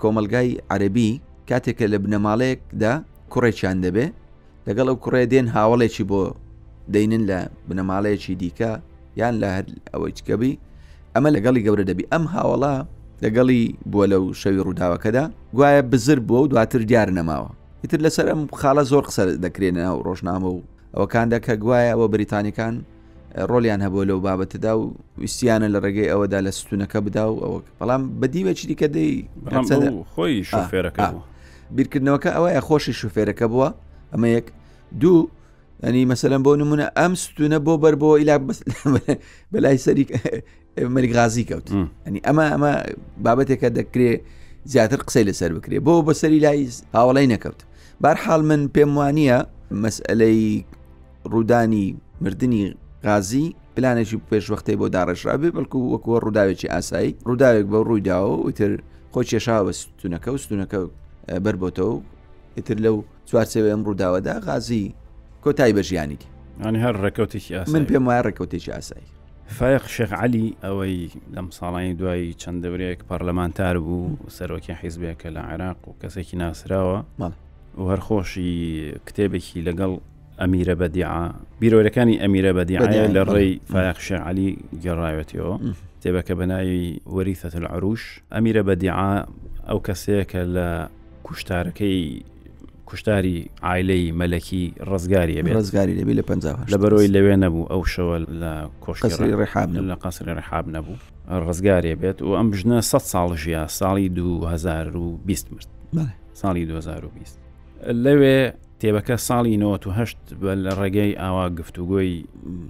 کۆمەلگای 0.00 0.48
عەربی 0.72 1.10
کاتێکە 1.50 1.84
لە 1.92 1.98
بنەماڵەیەکدا 2.04 2.92
کوڕێکیان 3.32 3.78
دەبێ 3.84 4.06
لەگەڵ 4.66 4.86
ئەو 4.90 4.96
کوڕێ 5.04 5.22
دێن 5.32 5.46
هاوڵێکی 5.54 6.04
بۆ 6.10 6.22
دەینن 6.94 7.22
لە 7.30 7.38
بنەماڵەیەکی 7.68 8.34
دیکە 8.42 8.72
یان 9.20 9.34
لە 9.42 9.48
هەر 9.56 9.66
ئەوەی 9.92 10.12
چکەبی 10.18 10.52
ئەمە 11.14 11.28
لەگەڵی 11.36 11.64
گەورە 11.66 11.84
دەبی 11.90 12.04
ئەم 12.12 12.24
هاوڵا 12.34 12.74
لەگەڵی 13.24 13.62
بووە 13.90 14.04
لەو 14.12 14.22
شەوی 14.40 14.60
ڕووداوەکەدا 14.66 15.24
گوایە 15.56 15.82
بزر 15.92 16.18
بووە 16.28 16.38
و 16.42 16.46
دواتر 16.52 16.82
دیار 16.90 17.08
نەماوە 17.18 17.50
ئیتر 17.82 18.00
لەسەر 18.06 18.26
ئەم 18.32 18.40
خاڵە 18.60 18.82
زۆر 18.90 19.02
قسەر 19.08 19.28
دەکرێنە 19.44 19.86
و 19.94 19.98
ڕۆژنامە 20.06 20.48
و 20.54 20.60
ئەوەکاندا 20.94 21.38
کە 21.46 21.52
گوایە 21.62 21.88
ئەوە 21.94 22.06
بریتانیەکان 22.14 22.74
ڕۆلیان 23.50 23.80
هەبووە 23.86 24.04
لەو 24.10 24.18
بابەتدا 24.26 24.72
و 24.80 24.84
ویسیانە 25.22 25.68
لە 25.74 25.78
ڕێگەی 25.84 26.08
ئەوەدا 26.12 26.38
لە 26.46 26.50
ستونەکە 26.58 26.98
بدا 27.06 27.24
و 27.32 27.36
ئەوە 27.42 27.58
بەڵام 27.80 28.02
بەدیوەی 28.20 28.54
دیکە 28.68 28.88
دەی 28.96 29.12
خۆی 30.14 30.34
شوفێرەکە 30.50 31.06
بیرکردنەوەکە 31.76 32.30
ئەوە 32.36 32.48
ئەخۆشی 32.56 32.94
شوفێرەکە 33.00 33.46
بووە 33.52 33.68
ئەمە 34.12 34.28
یەک 34.36 34.46
دوو 35.00 35.18
ئەنی 35.84 36.02
مەسەلم 36.14 36.42
بۆ 36.46 36.52
نمونە 36.60 36.84
ئەم 36.98 37.12
ستونە 37.22 37.58
بۆ 37.68 37.74
بەر 37.84 37.94
بۆ 38.02 38.10
ئیلا 38.18 38.36
بەلای 39.52 39.76
سەری 39.84 40.04
مەرگازی 40.96 41.44
کەوت 41.50 41.66
ئەنی 42.06 42.20
ئەمە 42.26 42.44
ئەمە 42.54 42.72
بابەتێکە 43.24 43.68
دەکرێ 43.78 44.10
زیاتر 44.72 45.00
قسەی 45.06 45.24
لەسەر 45.28 45.50
بکرێ 45.56 45.76
بۆ 45.86 45.92
بە 46.06 46.12
سەری 46.22 46.40
لای 46.44 46.60
هاوڵی 46.96 47.26
نەکەوت 47.32 47.60
بارحاڵ 48.02 48.40
من 48.50 48.60
پێم 48.74 48.90
وانە 48.98 49.38
مەسئلەی 49.84 50.44
ڕوودانی 51.32 51.86
مردنی 52.22 52.62
غازی 53.06 53.46
پلانێکی 53.74 54.18
پێشوەختی 54.30 54.76
بۆ 54.80 54.86
داڕێژرابێ 54.96 55.48
بەڵکو 55.56 55.78
وەکووە 55.92 56.18
ڕووداوێکی 56.24 56.68
ئاسایی 56.74 57.12
ڕووداوێک 57.28 57.66
بە 57.72 57.78
ڕوویداوە 57.88 58.36
وتر 58.46 58.72
خۆ 59.12 59.20
کێشاوە 59.30 59.72
ستونەکە 59.80 60.28
و 60.34 60.38
ستونەکە 60.44 60.80
بربتەوە 61.44 61.94
ئیتر 62.56 62.76
لەو 62.84 62.96
چوارچەوە 63.28 63.68
ئەم 63.72 63.82
ڕووداوەدا 63.88 64.34
غازی 64.48 64.84
کۆتایی 65.44 65.72
بە 65.76 65.80
ژیانی 65.82 66.18
ئەنی 66.62 66.78
هەر 66.84 66.94
ڕێکوتێکی 67.04 67.54
من 67.74 67.84
پێم 67.86 68.04
وایە 68.08 68.22
ڕێکوتێکی 68.26 68.70
ئاسایی 68.76 69.06
فایق 69.58 69.84
شێخ 69.96 70.10
علی 70.22 70.46
ئەوەی 70.64 70.96
لەم 71.36 71.48
ساڵانی 71.58 71.92
دوایی 72.00 72.34
چەند 72.42 72.58
دەورێک 72.64 72.98
پەرلەمانتار 73.08 73.76
بوو 73.86 74.16
سەرۆکی 74.38 74.74
حیزبێکە 74.82 75.28
لە 75.36 75.40
عێراق 75.50 75.78
و 75.88 75.92
کەسێکی 76.02 76.36
ناسراوە 76.42 76.98
هەرخۆشی 77.90 78.52
کتێبێکی 79.06 79.58
لەگەڵ 79.68 79.92
ئەمیرە 80.42 80.74
بەدیعا 80.80 81.24
بیرۆرەکانی 81.60 82.16
ئەمیرە 82.22 82.52
بەدیعە 82.58 82.86
لە 83.16 83.22
ڕێی 83.32 83.50
فایق 83.72 83.98
شێ 84.06 84.18
علی 84.28 84.48
گەڕاوێتەوە 84.84 85.54
کتێبەکە 85.96 86.34
بەناوی 86.40 86.82
وەریثەت 87.14 87.54
العروش 87.60 88.02
ئەمیرە 88.34 88.62
بەدیعا 88.68 89.12
ئەو 89.68 89.78
کەسەیەکە 89.88 90.40
لە 90.56 90.68
کوشتارەکەی 91.26 91.96
کوشتاری 92.92 93.34
ئایلەی 93.64 94.12
مەلەکی 94.20 94.62
ڕزگاری 94.92 95.34
ئەبێت 95.38 95.54
ڕزگاری 95.58 95.92
لەبی 95.98 96.14
لە 96.20 96.24
پ 96.28 96.30
لە 96.72 96.76
بەرۆی 96.82 97.08
لەوێ 97.16 97.34
نەبوو 97.44 97.64
ئەو 97.72 97.82
شەوە 97.94 98.16
لە 98.42 98.52
کۆشکەسری 98.84 99.32
ڕێحاب 99.40 99.68
لە 99.90 99.96
قاسری 100.02 100.32
ڕێحاب 100.38 100.66
نەبوو 100.76 100.96
ڕزگاری 101.46 101.94
بێت 102.02 102.18
و 102.22 102.30
ئەم 102.38 102.48
بژنە 102.52 102.78
100 102.80 102.98
ساڵ 103.12 103.28
ژیا 103.42 103.62
ساڵی 103.68 104.08
2020 104.10 105.46
مرد 105.92 106.10
ساڵی 106.40 106.64
2020 106.68 107.38
لەوێ 108.04 108.38
کتێبەکە 108.76 109.14
ساڵی 109.28 109.56
98 109.56 110.18
بە 110.42 110.52
لە 110.64 110.72
ڕێگەی 110.80 111.16
ئاوا 111.22 111.48
گفتوگۆی 111.58 112.12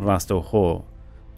ڕاستەوخۆ 0.06 0.82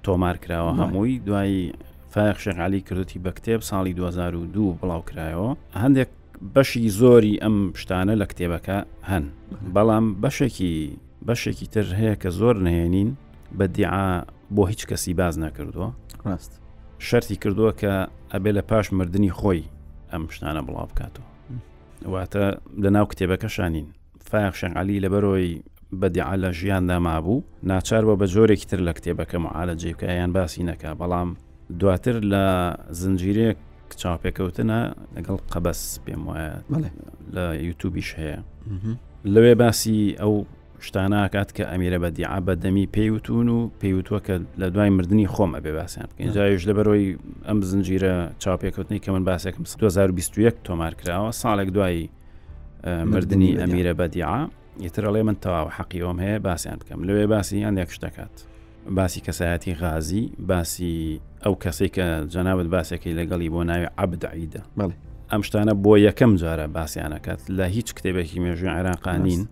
تۆمار 0.04 0.36
کراوە 0.42 0.72
هەمووی 0.80 1.18
دوایی 1.26 1.72
فایخ 2.10 2.36
شەغالی 2.44 2.80
کردی 2.88 3.18
بە 3.24 3.30
کتێب 3.38 3.60
ساڵی 3.70 3.92
2002 3.92 4.76
بڵاو 4.82 5.02
کرایەوە 5.10 5.76
هەندێک 5.78 6.08
بەشی 6.54 6.88
زۆری 6.90 7.34
ئەم 7.42 7.72
شتانە 7.80 8.14
لە 8.20 8.26
کتێبەکە 8.30 8.78
هەن 9.10 9.24
بەڵام 9.74 10.04
بەشێکی 10.22 10.72
بەشێکی 11.28 11.66
تر 11.74 11.86
هەیە 12.00 12.14
کە 12.22 12.28
زۆر 12.30 12.56
نهێنین 12.66 13.10
بەدیعا 13.58 14.08
بۆ 14.54 14.62
هیچ 14.70 14.82
کەسی 14.90 15.14
باز 15.20 15.38
نەکردووە 15.38 15.88
ڕاست 16.24 16.52
شەری 16.98 17.36
کردووە 17.42 17.72
کە 17.80 17.92
ئەبێ 18.32 18.50
لە 18.58 18.62
پاش 18.70 18.86
مردنی 18.98 19.30
خۆی 19.38 19.62
ئەم 20.12 20.22
شتانە 20.34 20.62
بڵاو 20.66 20.86
بکاتەوە 20.90 21.26
واتە 22.12 22.44
لە 22.82 22.90
ناو 22.96 23.06
کتێبەکە 23.12 23.48
شانین 23.56 23.86
فاق 24.30 24.54
شەنعالی 24.54 25.00
لە 25.04 25.08
بەرۆی 25.14 25.52
بەدیعا 26.00 26.34
لە 26.42 26.50
ژیاندا 26.58 26.98
مابوو 27.06 27.44
ناچارەوە 27.68 28.14
بە 28.20 28.26
جۆرێکی 28.34 28.66
تر 28.70 28.80
لە 28.88 28.92
کتێبەکە 28.96 29.36
معالە 29.44 29.74
جێبکەیان 29.80 30.30
باسی 30.36 30.64
نەکە 30.68 30.90
بەڵام 31.00 31.30
دواتر 31.80 32.16
لە 32.32 32.44
زنجیرێک 33.00 33.58
چاپێکەوتنە 34.02 34.80
لەگەڵ 35.14 35.36
قەبەس 35.52 35.80
پێم 36.04 36.22
وایە 36.28 36.54
لە 37.34 37.44
یوتوبیش 37.68 38.10
هەیە 38.20 38.38
لەوێ 39.34 39.52
باسی 39.62 39.98
ئەو 40.20 40.32
شتاناکات 40.86 41.48
کە 41.56 41.64
ئەمیرە 41.70 41.98
بە 42.04 42.10
دیعا 42.16 42.38
بەدەمی 42.46 42.86
پێیوتون 42.94 43.46
و 43.56 43.58
پێیوتوە 43.82 44.18
کە 44.26 44.34
لە 44.60 44.66
دوای 44.74 44.90
مردنی 44.96 45.26
خۆمە 45.34 45.58
بێ 45.64 45.72
باسییان 45.80 46.08
بکەینجاش 46.10 46.62
لەبەرەوەی 46.68 47.04
ئەم 47.48 47.58
زنجیرە 47.70 48.14
چاپێکوتنی 48.42 48.98
کە 49.04 49.08
من 49.14 49.24
باسێکم 49.30 49.62
2021 49.62 50.54
تۆمار 50.68 50.92
کراوە 51.00 51.30
ساڵێک 51.42 51.70
دوایی 51.76 52.10
مردنی 53.12 53.50
ئەمیرە 53.60 53.94
بەدیعا 54.00 54.38
یتر 54.86 55.02
ئەڵێ 55.06 55.22
من 55.28 55.36
تەواو 55.44 55.68
حەقیۆم 55.76 56.18
هەیە 56.24 56.38
باسییان 56.46 56.76
بکەم 56.80 57.00
لەوێ 57.08 57.24
باسی 57.32 57.58
یان 57.64 57.76
یەک 57.82 57.90
شتەکات. 57.96 58.36
باسی 58.90 59.20
کەسایەتی 59.20 59.74
غازی 59.78 60.32
باسی 60.48 61.20
ئەو 61.44 61.54
کەسی 61.64 61.88
کە 61.94 62.06
جەناوت 62.34 62.66
باسێکی 62.72 63.10
لەگەڵی 63.18 63.48
بۆ 63.54 63.62
ناوی 63.70 63.88
عبدعیدە 64.00 64.62
بڵێ 64.78 64.92
ئەم 65.32 65.42
شتانە 65.42 65.72
بۆ 65.84 65.96
یەکەم 66.08 66.32
جارە 66.42 66.66
باسییانەکات 66.78 67.40
لە 67.58 67.64
هیچ 67.76 67.88
کتێبێکی 67.96 68.38
مێژوی 68.44 68.70
عراقانین 68.78 69.42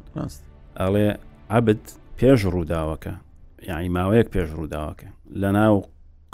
ئەڵێ 0.81 1.09
عبد 1.57 1.81
پێش 2.19 2.41
ڕووداوەکە 2.55 3.15
یعنی 3.69 3.89
ماوەیەک 3.97 4.29
پێش 4.35 4.49
ڕووداوەکە 4.59 5.09
لە 5.41 5.51
ناو 5.59 5.75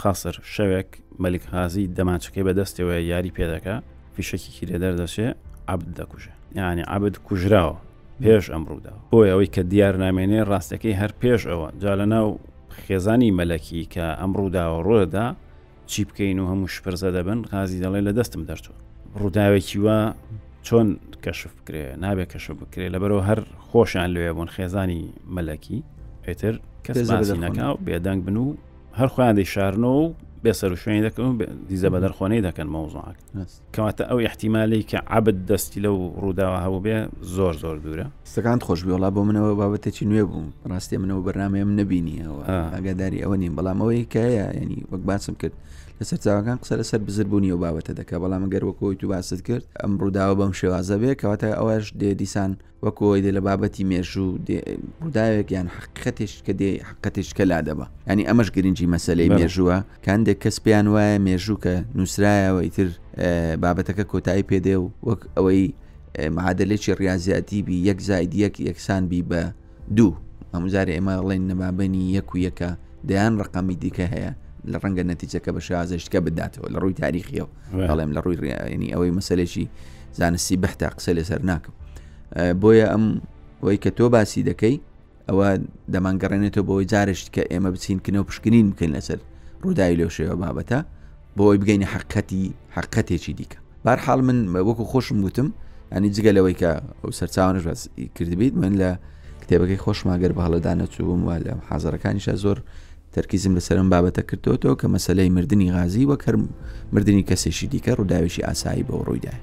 قاسر 0.01 0.35
شەوێک 0.55 0.89
مەلیک 1.23 1.43
غازی 1.53 1.85
دەماچەکەی 1.97 2.43
بەدەستەوە 2.47 2.95
یاری 3.11 3.31
پێدەکە 3.37 3.75
فیشەکیکی 4.15 4.65
لێ 4.69 4.77
دەردەشێ 4.83 5.29
عبد 5.73 5.87
دەکوژێ 5.99 6.33
یعنی 6.59 6.81
عبد 6.95 7.15
کوژراوە 7.27 7.75
پێش 8.23 8.45
ئەمڕوودا 8.53 8.93
بۆی 9.11 9.29
ئەوەی 9.31 9.49
کە 9.55 9.61
دیار 9.71 9.95
نامێنێ 10.03 10.41
ڕاستەکەی 10.51 10.95
هەر 11.01 11.11
پێش 11.21 11.41
ئەوە 11.49 11.67
جا 11.81 11.93
لە 12.01 12.05
ناو 12.13 12.29
خێزانی 12.85 13.29
مەلەکی 13.39 13.81
کە 13.93 14.05
ئەم 14.19 14.31
ڕووداوە 14.39 14.77
ڕۆدا 14.87 15.27
چی 15.91 16.01
بکەین 16.09 16.37
و 16.39 16.45
هەموو 16.51 16.67
شپرزە 16.75 17.09
دەبن 17.17 17.39
قازی 17.51 17.79
دەڵێ 17.83 18.01
لە 18.07 18.11
دەستم 18.17 18.41
دەرچوە 18.49 18.75
ڕووداوێکی 19.21 19.77
وە 19.85 19.99
چۆن 20.67 20.87
کەشف 21.23 21.51
بکرێ 21.59 21.83
نابێت 22.03 22.29
کەشف 22.33 22.55
بکرێ 22.63 22.85
لەبەرەوە 22.93 23.23
هەر 23.29 23.39
خۆشیان 23.69 24.09
لێ 24.15 24.25
بوون 24.35 24.49
خێزانی 24.55 25.03
مەلەکی 25.35 25.79
پێتر 26.23 26.55
کەس 26.85 26.97
نەکە 27.43 27.67
بێدەنگ 27.85 28.19
بن 28.25 28.35
و 28.45 28.47
هەر 28.99 29.09
خۆیان 29.13 29.35
دەی 29.39 29.47
شارنەوە 29.53 29.99
و 30.03 30.05
بێسەر 30.43 30.71
و 30.71 30.75
شوێنی 30.81 31.01
دەکەن 31.05 31.27
دیزە 31.69 31.89
بە 31.93 31.99
دەرخۆنەی 32.03 32.41
دەکەن 32.47 32.67
مەوزعک 32.75 33.17
کەواتە 33.75 34.03
ئەو 34.09 34.19
احتیممالی 34.29 34.83
کە 34.91 34.97
عبد 35.15 35.37
دەستی 35.49 35.79
لەو 35.85 35.97
ڕووداوە 36.23 36.59
هەوو 36.65 36.79
بێ 36.85 36.97
زۆر 37.35 37.53
زۆر 37.63 37.75
دوورە 37.83 38.07
سەکان 38.33 38.59
خۆش 38.65 38.81
بێڵا 38.87 39.09
بۆ 39.15 39.21
منەوە 39.27 39.51
بابەتێکی 39.59 40.03
نوێ 40.11 40.23
بووم 40.29 40.47
ڕاستی 40.71 40.97
منەوە 41.03 41.21
بەنامەیەم 41.27 41.69
نبینیەوە 41.79 42.39
ئەگەداری 42.75 43.19
ئەوە 43.23 43.35
نیم 43.41 43.53
بەڵام 43.57 43.77
ئەوەی 43.81 44.03
کەیە 44.13 44.45
ینی 44.61 44.79
وەک 44.91 45.01
باسم 45.09 45.33
کرد 45.41 45.55
لەسەر 45.99 46.19
چاوەکان 46.25 46.57
قسە 46.63 46.73
لەسەر 46.79 46.99
بزربوونی 47.07 47.51
و 47.51 47.57
بابەتە 47.63 47.91
دەکە 47.99 48.13
بەڵام 48.23 48.41
ئەگەر 48.45 48.63
وەکۆی 48.69 48.95
تو 49.01 49.05
باست 49.11 49.41
کرد 49.47 49.65
ئەم 49.81 49.91
ڕووداوە 50.01 50.35
بەم 50.39 50.53
شێوازە 50.59 50.95
بێ 51.01 51.11
کەواتە 51.21 51.47
ئەوەش 51.59 51.85
دێ 52.01 52.11
دیسان 52.21 52.51
وەکۆی 52.85 53.19
دێ 53.23 53.31
لە 53.37 53.41
بابەتی 53.47 53.83
مێژوو 53.91 54.29
ڕووداوێک 55.01 55.47
یان 55.57 55.67
حقیقەتش 55.75 56.31
کە 56.45 56.53
دێ 56.59 56.71
حقەتشکە 56.89 57.43
لا 57.51 57.59
دەبە 57.67 57.85
ینی 58.11 58.23
ئەمەش 58.29 58.49
گرنگجی 58.55 58.87
مەسلەی 58.95 59.29
مێژووە 59.39 59.77
کاندێک 60.05 60.37
کەس 60.43 60.57
پێیان 60.63 60.87
وایە 60.93 61.17
مێژوو 61.27 61.57
کە 61.63 61.75
نووسرایەوە 61.97 62.61
ئیتر 62.67 62.89
بابەتەکە 63.63 64.03
کۆتایی 64.11 64.43
پێدێ 64.49 64.75
و 64.81 64.85
وەک 65.09 65.21
ئەوەی 65.37 65.61
معادلێکی 66.37 66.91
ڕاضیاتی 67.01 67.59
بی 67.65 67.75
یەک 67.89 67.99
زایدیەک 68.07 68.53
یەکسان 68.69 69.03
بی 69.11 69.21
بە 69.29 69.41
دوو 69.97 70.11
هەموزاری 70.55 70.91
ئێمە 70.97 71.13
ئەڵێن 71.19 71.43
نەمابنی 71.49 72.03
یەک 72.17 72.29
و 72.33 72.37
یەکە 72.47 72.69
دەیان 73.09 73.33
ڕقامی 73.41 73.75
دیکە 73.83 74.07
هەیە 74.15 74.33
لە 74.71 74.77
ڕەنگە 74.83 75.03
نەتیجەکە 75.13 75.51
بە 75.55 75.59
شازشتکە 75.67 76.19
بداتەوە 76.25 76.67
لە 76.73 76.77
ڕووی 76.83 76.95
تاریخیەوە 77.01 77.47
بەڵێم 77.89 78.11
لە 78.15 78.19
ڕووی 78.25 78.37
ڕێنی 78.43 78.89
ئەوەی 78.93 79.11
مەسلێکی 79.17 79.65
زانستی 80.19 80.57
بەحتا 80.63 80.87
قسە 80.97 81.11
لەسەر 81.17 81.41
ناکەم 81.49 81.73
بۆیە 82.61 82.85
ئەم 82.93 83.05
وی 83.65 83.77
کە 83.83 83.89
تۆ 83.97 84.05
باسی 84.13 84.43
دەکەی 84.49 84.75
ئەوە 85.29 85.47
دەمانگەڕێنێتەوە 85.93 86.63
بۆی 86.69 86.85
جارشت 86.91 87.27
کە 87.35 87.41
ئێمە 87.51 87.69
بچینکننەوە 87.75 88.25
پشکنین 88.29 88.65
بکەین 88.71 88.91
لەسەر 88.97 89.19
ڕووداوی 89.63 89.95
لەوشێوە 90.01 90.35
بابەتە 90.41 90.79
بۆی 91.39 91.57
بگەینە 91.61 91.87
حقەتی 91.93 92.43
حقەتێکی 92.75 93.33
دیکە 93.39 93.57
بارحاڵ 93.85 94.19
من 94.27 94.37
وەکو 94.67 94.83
خۆشم 94.91 95.17
وتم 95.27 95.49
ئەنی 95.93 96.09
جگە 96.17 96.31
لەوەی 96.37 96.55
کە 96.61 96.71
ئەو 97.01 97.11
سەرچاوانش 97.19 97.63
کردبیت 98.17 98.53
من 98.63 98.73
لە 98.81 98.89
کتێبەکەی 99.41 99.79
خۆشماگەر 99.85 100.31
بە 100.37 100.41
هەڵەدا 100.45 100.73
نەچووم 100.81 101.21
و 101.27 101.29
لە 101.45 101.51
حازەرەکانیشە 101.69 102.33
زۆر 102.43 102.57
تەرکیزم 103.15 103.53
لەسەرم 103.59 103.87
بابەتە 103.93 104.21
کردەوە 104.29 104.57
تۆ 104.61 104.69
کە 104.79 104.85
مەسلەی 104.95 105.29
مردنی 105.37 105.71
غازی 105.75 106.07
وەکە 106.11 106.29
مردنی 106.93 107.23
کەسێکی 107.29 107.65
دیکە 107.71 107.91
ڕووداویشی 107.97 108.41
ئاسایی 108.47 108.83
بەو 108.87 109.05
ڕوویدا 109.07 109.33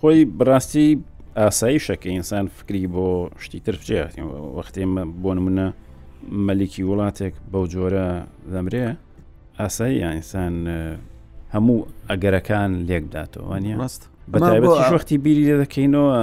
خۆی 0.00 0.24
بڕاستی 0.38 0.88
ئاسایی 1.36 1.80
شەکە 1.86 2.06
ئینسان 2.14 2.46
فکری 2.58 2.86
بۆ 2.94 3.06
شتی 3.42 3.60
تر 3.64 3.74
بچێت 3.80 4.12
وەختێ 4.58 4.82
بۆ 5.22 5.30
نمونە 5.36 5.66
مەلیکی 6.48 6.82
وڵاتێک 6.90 7.34
بەو 7.52 7.64
جۆرە 7.72 8.08
دەمرێ 8.52 8.86
ئاسایی 9.60 9.96
یانسان 10.04 10.54
هەموو 11.54 11.86
ئەگەرەکان 12.10 12.70
لێک 12.88 13.04
بداتەوەوانە 13.10 13.74
ڕاست 13.80 14.02
بەتابەتی 14.32 15.18
بیری 15.24 15.44
لێ 15.48 15.56
دەکەینەوە 15.62 16.16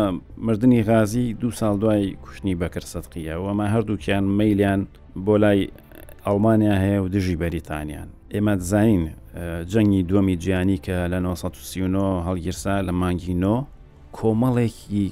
مردنی 0.46 0.84
غازی 0.90 1.26
دو 1.42 1.50
ساڵ 1.60 1.74
دوای 1.82 2.04
کوشتنی 2.24 2.56
بەکر 2.62 2.84
سەدقیە 2.94 3.36
وەمە 3.44 3.66
هەردووکیان 3.74 4.26
مەیلیان 4.40 4.82
بۆ 5.26 5.36
لای 5.44 5.62
ئەڵمانیا 6.28 6.76
هەیە 6.84 7.00
و 7.04 7.08
دژی 7.16 7.36
بەریتانیان 7.42 8.10
ئێمە 8.34 8.54
دزین 8.62 9.12
جەنگی 9.72 10.02
دووەمی 10.10 10.36
جیانی 10.44 10.78
کە 10.86 10.96
لە 11.12 11.18
1939 11.26 12.24
هەڵگیرسا 12.28 12.82
لە 12.88 12.92
مانگی 13.02 13.36
نۆ 13.44 13.56
کۆمەڵێکی 14.18 15.04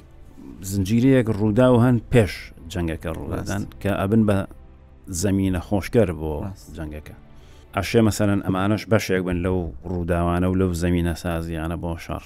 زنجیرەیەک 0.70 1.28
ڕوودا 1.38 1.68
و 1.72 1.76
هەن 1.84 1.96
پێش 2.12 2.32
جەنگەکە 2.72 3.10
ڕوودان 3.18 3.62
کە 3.82 3.90
ئەبن 4.00 4.22
بە 4.28 4.36
زمینە 5.22 5.60
خۆشگەر 5.68 6.10
بۆ 6.20 6.32
جەنگەکە 6.76 7.14
عشێ 7.74 8.00
مەسەرەن 8.06 8.40
ئەمانش 8.46 8.82
بەشێک 8.92 9.22
بن 9.26 9.36
لەو 9.44 9.58
ڕووداوانە 9.90 10.46
و 10.50 10.54
لەو 10.60 10.72
زمینە 10.82 11.14
سازیانە 11.22 11.76
بۆ 11.82 11.92
شەڕ 12.04 12.24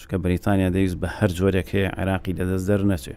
چکە 0.00 0.16
بریتانیا 0.24 0.70
دەویست 0.76 0.96
بە 1.02 1.08
هەر 1.18 1.30
جۆرێک 1.38 1.68
هەیە 1.74 1.90
عێراقی 1.98 2.32
دەدەست 2.38 2.66
دەر 2.70 2.82
نەچێ 2.92 3.14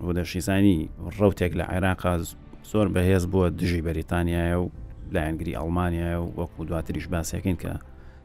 بۆ 0.00 0.10
دەشیزانی 0.18 0.78
ڕوتێک 1.18 1.52
لە 1.58 1.64
عێراقا 1.72 2.14
زۆر 2.70 2.86
بەهێز 2.94 3.24
بووە 3.32 3.46
دژی 3.58 3.82
بەریتانیایە 3.86 4.56
و 4.62 4.66
لایەنگری 5.14 5.52
ئەڵمانیاە 5.58 6.16
و 6.22 6.28
وەکو 6.38 6.64
دواتریش 6.68 7.06
باسیەکەین 7.14 7.56
کە 7.62 7.72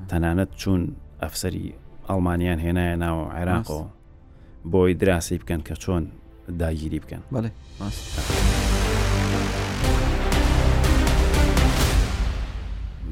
تەنانەت 0.09 0.51
چوون 0.61 0.81
ئەفسری 1.23 1.65
ئەڵمانیان 2.09 2.59
هێنایە 2.65 2.95
ناوە 3.03 3.25
عێراقۆ 3.37 3.79
بۆی 4.73 4.93
دراسی 5.01 5.37
بکەن 5.41 5.61
کە 5.67 5.75
چۆن 5.83 6.03
داگیری 6.61 6.99
بکەن 7.03 7.21
بەڵێ 7.33 7.49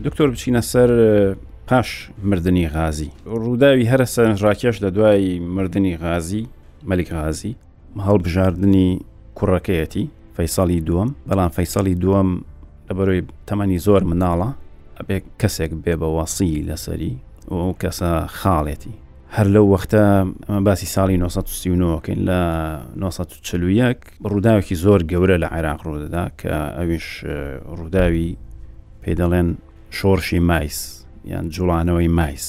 دکتۆر 0.05 0.27
بچینە 0.33 0.61
سەر 0.71 0.89
پاش 1.67 2.09
مردنی 2.29 2.67
غازی 2.75 3.09
ڕووداوی 3.25 3.85
هەرە 3.91 4.05
سەرنجڕاکێش 4.15 4.75
لە 4.83 4.89
دوای 4.95 5.39
مردنی 5.55 5.97
غازی 6.03 6.43
مەلیک 6.89 7.09
غازی 7.19 7.51
هەڵبژاردننی 8.07 8.89
کوڕەکەیەتی 9.37 10.05
فەیساڵی 10.37 10.79
دووەم 10.89 11.09
بەڵام 11.29 11.49
فەیساڵی 11.59 11.95
دووەم 12.03 12.29
لە 12.89 12.93
بەرۆی 12.97 13.21
تەمەنی 13.49 13.79
زۆر 13.85 14.01
مناڵە 14.11 14.49
ئەبێ 14.97 15.17
کەسێک 15.41 15.71
بێ 15.83 15.93
بە 16.01 16.07
واسی 16.17 16.65
لەسەری 16.69 17.13
ئەو 17.51 17.71
کەسە 17.81 18.11
خاڵێتی 18.39 18.93
هەر 19.35 19.47
لەو 19.55 19.65
وەختە 19.73 20.01
باسی 20.65 20.87
ساڵی 20.95 21.15
1939کەین 21.23 22.21
لە 22.29 22.39
1940 23.01 23.95
ڕووداوێکی 24.29 24.75
زۆر 24.83 25.01
گەورە 25.11 25.37
لە 25.43 25.47
عێراق 25.55 25.79
ڕوودەدا 25.85 26.25
کە 26.39 26.53
ئەویش 26.77 27.07
ڕووداوی 27.77 28.35
پێدەڵێن 29.03 29.49
شۆرشی 29.97 30.39
مایس 30.49 30.79
یان 31.31 31.45
جوڵانەوەی 31.55 32.07
مایس 32.19 32.47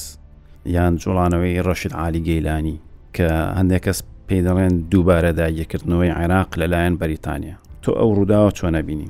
یان 0.77 0.93
جوڵانەوەی 1.03 1.65
ڕەشت 1.67 1.93
عالی 2.01 2.21
گەیلانی 2.29 2.77
کە 3.17 3.29
هەندێک 3.59 3.83
کەس 3.87 3.99
پێدەڵێن 4.29 4.75
دووبارە 4.91 5.33
داگیرکردنەوەی 5.39 6.13
عێراق 6.19 6.51
لەلایەن 6.61 6.95
بەریتانیا 7.01 7.57
تۆ 7.87 7.93
ئەو 8.01 8.11
ڕووداوە 8.19 8.51
چۆنە 8.59 8.81
بینی 8.89 9.09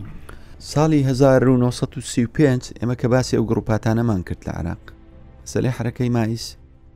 ساڵی 0.72 1.00
1935 1.10 2.72
ئێمە 2.78 2.94
کە 3.02 3.06
باسی 3.12 3.34
ئەو 3.37 3.44
گروپاتانەمان 3.50 4.20
کرد 4.28 4.42
لە 4.46 4.52
عراق 4.58 4.82
سەلی 5.52 5.72
حرەکەی 5.76 6.10
مایس 6.16 6.44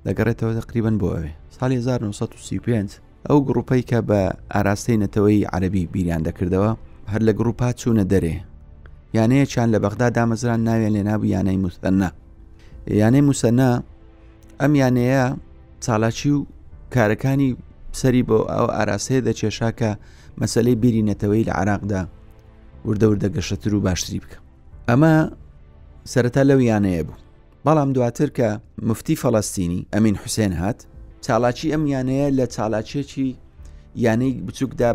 دەگەڕێتەوە 0.07 0.53
تقریبن 0.63 0.97
بۆ 1.01 1.09
ئەوێ 1.15 1.33
ساڵی 1.57 1.75
1935 1.75 2.99
ئەو 3.29 3.39
گروپەی 3.49 3.83
کە 3.91 3.99
بە 4.09 4.21
ئاراستەی 4.55 4.99
نەتەوەی 5.03 5.49
عەربی 5.55 5.85
بیریان 5.93 6.23
دەکردەوە 6.29 6.71
هەر 7.13 7.21
لە 7.29 7.33
گروپا 7.41 7.69
چوونە 7.81 8.05
دەرێ 8.13 8.37
یانەیە 9.17 9.45
چیان 9.53 9.69
لە 9.75 9.79
بەغدا 9.85 10.09
دامەزران 10.17 10.61
ناویان 10.69 10.93
لێ 10.97 11.03
نابوو 11.11 11.33
یانەی 11.35 11.59
موسەنە 11.65 12.11
یانەی 13.01 13.25
موسەنە 13.29 13.71
ئەم 14.61 14.73
یانەیە 14.83 15.25
چالاکی 15.85 16.31
و 16.37 16.47
کارەکانی 16.95 17.49
سەری 18.01 18.23
بۆ 18.29 18.39
ئەو 18.55 18.67
ئاراسەیە 18.77 19.21
دەچێشا 19.29 19.71
کە 19.79 19.91
مەسلەی 20.41 20.81
بیرینەتەوەی 20.83 21.47
لە 21.49 21.53
عراقدا 21.61 22.03
وردەوردە 22.89 23.29
گەشتر 23.37 23.73
و 23.75 23.81
باشتری 23.87 24.21
بکە 24.25 24.39
ئەمە 24.91 25.15
سەرەتا 26.13 26.43
لەو 26.51 26.61
یانەیە 26.71 27.03
بوو 27.09 27.19
بەڵام 27.67 27.91
دواتر 27.97 28.29
کە 28.39 28.49
مفتی 28.89 29.15
فەڵاستینی 29.23 29.81
ئەمین 29.95 30.17
حوسێن 30.23 30.53
هات 30.61 30.79
چالاکی 31.25 31.67
ئەم 31.75 31.85
یانەیە 31.95 32.27
لە 32.39 32.45
چالاچێکی 32.55 33.29
یانەی 34.05 34.33
بچووکدا 34.47 34.91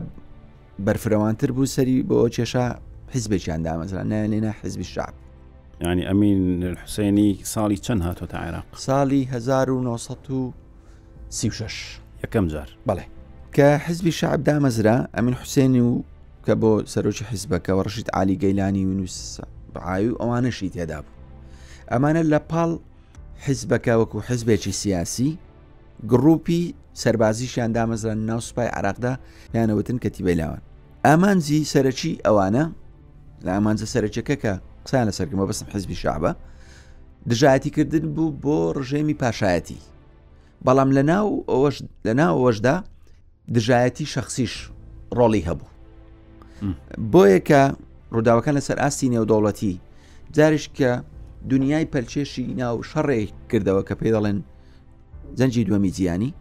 بەرفرەوانتر 0.85 1.49
بوو 1.55 1.71
سەری 1.75 1.97
بۆ 2.09 2.17
چێشا 2.35 2.65
حیزبێکیان 3.13 3.61
دامەزرا 3.65 4.03
نێنە 4.11 4.51
حزبی 4.61 4.87
شعب 4.93 5.15
ینی 5.85 6.03
ئەمین 6.09 6.41
حوسێنی 6.81 7.29
ساڵی 7.53 7.77
چەند 7.85 8.01
هاتۆ 8.07 8.25
تا 8.31 8.37
عێراق 8.45 8.67
ساڵی 8.85 9.21
1936 9.23 12.02
یەکەم 12.25 12.45
جار 12.53 12.69
بەڵێ 12.87 13.05
کە 13.55 13.69
حزبی 13.85 14.11
شعب 14.19 14.39
دامەزرا 14.49 14.97
ئەمن 15.15 15.33
حوسێنی 15.41 15.81
و 15.87 15.91
کە 16.45 16.53
بۆ 16.61 16.71
سەرۆکی 16.93 17.25
حزبەکەەوە 17.31 17.81
ڕشید 17.87 18.07
علی 18.19 18.35
گەیلانی 18.43 18.85
ونووس 18.87 19.17
بەعاوی 19.73 20.09
و 20.11 20.15
ئەوانەشی 20.21 20.69
تێدا 20.75 20.99
بوو 21.05 21.17
ئەمانە 21.91 22.23
لە 22.31 22.39
پاڵ 22.51 22.71
حزبەکە 23.45 23.93
وەکو 23.99 24.17
حزبێکی 24.29 24.71
سیاسی 24.81 25.29
گرروپی 26.11 26.63
سەربازیشیان 27.03 27.71
دامەزرا 27.77 28.13
ناو 28.29 28.39
سوپای 28.47 28.69
عراقدا 28.77 29.13
یانەوتن 29.55 29.97
کەتیبەی 30.03 30.35
لاوان 30.41 30.61
ئامانزی 31.07 31.59
سەرەکی 31.73 32.11
ئەوانە 32.25 32.65
لە 33.45 33.51
ئامانزە 33.55 33.87
سەرچەکە 33.93 34.35
کە 34.43 34.53
قسان 34.85 35.03
لە 35.07 35.13
سەرگمە 35.19 35.45
بەسم 35.49 35.65
حزبی 35.73 35.95
شعبە 36.03 36.31
دژایەتی 37.29 37.69
کردن 37.75 38.05
بوو 38.15 38.27
بۆ 38.43 38.55
ڕژێمی 38.77 39.15
پاشایەتی 39.21 39.79
بەڵام 40.67 40.89
لە 40.97 41.03
ناو 41.03 41.43
لە 42.05 42.13
ناوەشدا 42.19 42.75
دژایەتی 43.55 44.03
شخصیش 44.13 44.53
ڕۆڵی 45.17 45.43
هەبوو 45.47 45.67
بۆیە 47.11 47.39
کە 47.49 47.61
ڕووداوەکان 48.13 48.55
لەسەر 48.57 48.77
ئاستی 48.81 49.11
نێودەوڵەتی 49.15 49.73
جارش 50.35 50.65
کە 50.77 50.89
دنیای 51.51 51.87
پەلچێشی 51.93 52.45
ناو 52.59 52.75
شەڕێک 52.89 53.31
کردەوە 53.51 53.81
کە 53.87 53.95
پێ 53.99 54.09
دەڵێن 54.15 54.37
زەنجی 55.39 55.65
دووەمی 55.67 55.91
جیانی 55.97 56.31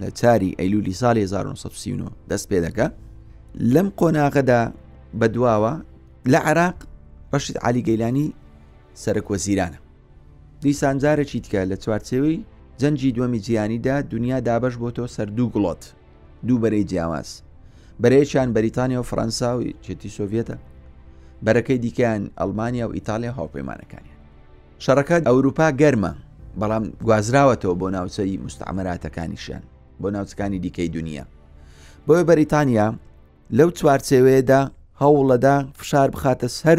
لە 0.00 0.08
چاری 0.20 0.50
ئەیلولی 0.58 0.94
ساڵی 1.00 1.18
1970 1.18 2.12
دەست 2.30 2.46
پێ 2.50 2.58
دەکە 2.66 2.86
لەم 3.74 3.88
قۆناغەدا 3.98 4.62
بەدواوە 5.20 5.74
لە 6.32 6.38
عراق 6.48 6.74
ڕەشید 7.32 7.56
علی 7.66 7.82
گەیلانی 7.88 8.28
سەرکۆزیرانە 9.02 9.78
دیسانجارێکی 10.62 11.40
تکە 11.44 11.62
لە 11.70 11.76
چوارچێوی 11.84 12.38
جەنجی 12.82 13.12
دووەمی 13.16 13.38
جیانیدا 13.46 14.02
دنیا 14.12 14.38
دابش 14.40 14.74
بۆ 14.80 14.88
تۆ 14.96 15.04
سەر 15.16 15.26
دوو 15.36 15.48
گڵۆت 15.54 15.82
دوو 16.46 16.58
بەرەی 16.62 16.84
جیاواز 16.90 17.40
بەرەیەیان 18.02 18.50
بەریتانیا 18.56 18.98
و 19.00 19.08
فەنساوی 19.10 19.74
چێتی 19.84 20.10
سۆڤێتە 20.18 20.56
بەرەکەی 21.46 21.78
دیکەیان 21.84 22.30
ئەلمانیا 22.40 22.86
و 22.88 22.92
ئیتالیا 22.98 23.32
هاوپەیمانەکانی 23.38 24.12
شەڕەکەت 24.84 25.22
ئەوروپا 25.28 25.68
گەرمە 25.80 26.12
بەڵام 26.60 26.84
گوازراوەتەوە 27.06 27.74
بۆ 27.80 27.86
ناوچەی 27.96 28.36
مستعمراتەکانیشیان 28.46 29.62
بۆ 30.02 30.08
ناوچەکانی 30.14 30.58
دیکەی 30.64 30.88
دنیا 30.94 31.24
بۆیە 32.06 32.22
بەریتانیا 32.30 32.88
لەو 33.58 33.68
چوارچێوەیەدا 33.78 34.60
هەوڵەدا 35.02 35.54
فشار 35.78 36.08
بخاتە 36.14 36.48
سەر 36.60 36.78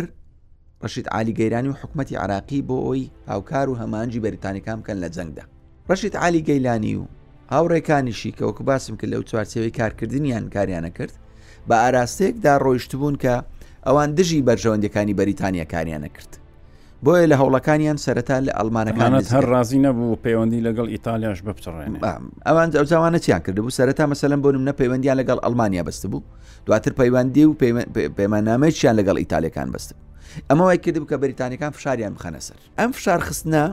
ڕەشید 0.83 1.07
عالیگەیرانی 1.15 1.69
و 1.71 1.75
حکوومەتتی 1.81 2.15
عراقی 2.23 2.61
بۆ 2.67 2.75
ئەوی 2.85 3.03
هاوکار 3.31 3.65
و 3.69 3.79
هەمانجی 3.81 4.19
بەریتانیەکان 4.25 4.77
بکەن 4.81 4.99
لە 5.05 5.09
جەنگدا 5.17 5.45
ڕەشید 5.89 6.15
علی 6.25 6.41
گەیلانی 6.47 6.95
و 6.95 7.03
هاوڕێکانیشی 7.51 8.35
کەوەکە 8.39 8.63
باسم 8.63 8.95
کرد 8.95 9.09
لەو 9.13 9.21
چوارچەوەی 9.29 9.77
کارکردنییان 9.79 10.45
کاریانە 10.53 10.89
کرد 10.97 11.13
بە 11.69 11.75
ئاراستەیەکدا 11.83 12.53
ڕۆیشتبوون 12.65 13.15
کە 13.23 13.35
ئەوان 13.87 14.09
دژی 14.15 14.43
بەرژەوەندەکانی 14.47 15.13
بەریتانیا 15.19 15.65
کاریانە 15.73 16.09
کرد 16.15 16.31
بۆیە 17.05 17.27
لە 17.31 17.35
هەوڵەکانیان 17.41 17.97
سەرەتا 18.05 18.37
لە 18.47 18.51
ئەلمانەکانت 18.59 19.25
هەر 19.33 19.45
رازی 19.53 19.79
نەبوو 19.85 20.15
پەیوەندی 20.25 20.61
لەگەڵ 20.67 20.87
ئیتالیاش 20.95 21.39
بپچڕێن 21.47 21.89
ئەوان 22.47 22.69
ئەوزاوانە 22.79 23.19
چیان 23.25 23.39
کردبوو 23.45 23.69
سەرەتا 23.77 24.05
مەسەلم 24.13 24.39
بۆ 24.43 24.49
نمە 24.55 24.73
پەیوەندیان 24.81 25.15
لەگەڵ 25.21 25.37
ئەلمانیا 25.45 25.83
بەست 25.83 26.07
بوو 26.11 26.21
دواتر 26.65 26.91
پەیوەندی 26.99 27.43
و 27.49 27.53
پەیمانامەیان 28.19 28.93
لەگەڵ 28.99 29.15
ئیتالیەکان 29.23 29.67
بەست 29.73 29.91
ئەمە 30.49 30.61
وای 30.67 30.77
کرد 30.77 30.97
بکە 31.03 31.15
بەریتانەکان 31.23 31.71
فشاریان 31.77 32.13
بخەنە 32.17 32.39
سەر 32.47 32.59
ئەم 32.79 32.91
فشار 32.97 33.19
خستنا 33.19 33.63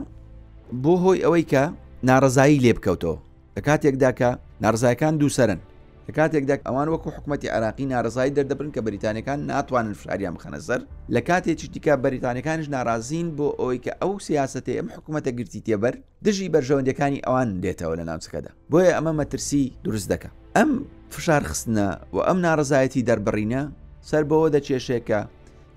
بۆ 0.83 0.93
هۆی 1.03 1.19
ئەوەی 1.25 1.45
کە 1.51 1.63
ناڕزایی 2.09 2.59
لێ 2.63 2.73
بکەوتەوە 2.77 3.17
لە 3.57 3.61
کاتێکداکە 3.67 4.29
نارزایەکان 4.63 5.13
دووسەرن 5.21 5.59
لە 6.07 6.11
کاتێکدا 6.17 6.55
ئەوان 6.65 6.87
وەکو 6.93 7.09
حکوومەتتی 7.17 7.47
عراقی 7.55 7.85
نارزایی 7.91 8.35
دەردەبن 8.37 8.69
کە 8.75 8.79
بریتانەکان 8.87 9.39
ناتوانن 9.49 9.93
فشاریان 9.99 10.33
بخەنەسەر 10.37 10.79
لە 11.15 11.21
کاتێکی 11.29 11.67
دیکە 11.73 11.93
بەریتانەکانش 12.03 12.65
ناڕازین 12.75 13.27
بۆ 13.37 13.47
ئەوی 13.59 13.77
کە 13.85 13.91
ئەو 14.01 14.11
سیاستی 14.27 14.73
ئەم 14.79 14.87
حکوومەتە 14.95 15.29
گرتی 15.37 15.61
تێبەر 15.67 15.95
دژی 16.25 16.47
بەرژەوەندەکانی 16.55 17.19
ئەوان 17.27 17.49
دێتەوە 17.63 17.95
لە 17.99 18.03
ناوچەکەدا 18.09 18.51
بۆیە 18.71 18.91
ئەمە 18.97 19.13
مەترسی 19.19 19.63
دروست 19.85 20.07
دەکە 20.13 20.29
ئەم 20.57 20.71
فشار 21.15 21.41
خستنە 21.49 21.87
و 22.15 22.17
ئەم 22.27 22.37
ناڕزایەتی 22.47 23.01
دەربڕینە 23.09 23.61
سەر 24.09 24.23
بەوە 24.29 24.47
دەچێشێکە 24.55 25.19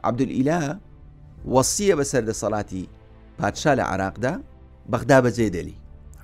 عبدولئیلا 0.08 0.60
وەسیە 1.54 1.94
بەسەر 2.00 2.22
دەسەڵاتی 2.30 2.82
پادشا 3.38 3.72
لە 3.78 3.84
عراقدا 3.92 4.34
بەغدا 4.92 5.18
بەجێ 5.26 5.48
دەلی 5.56 5.76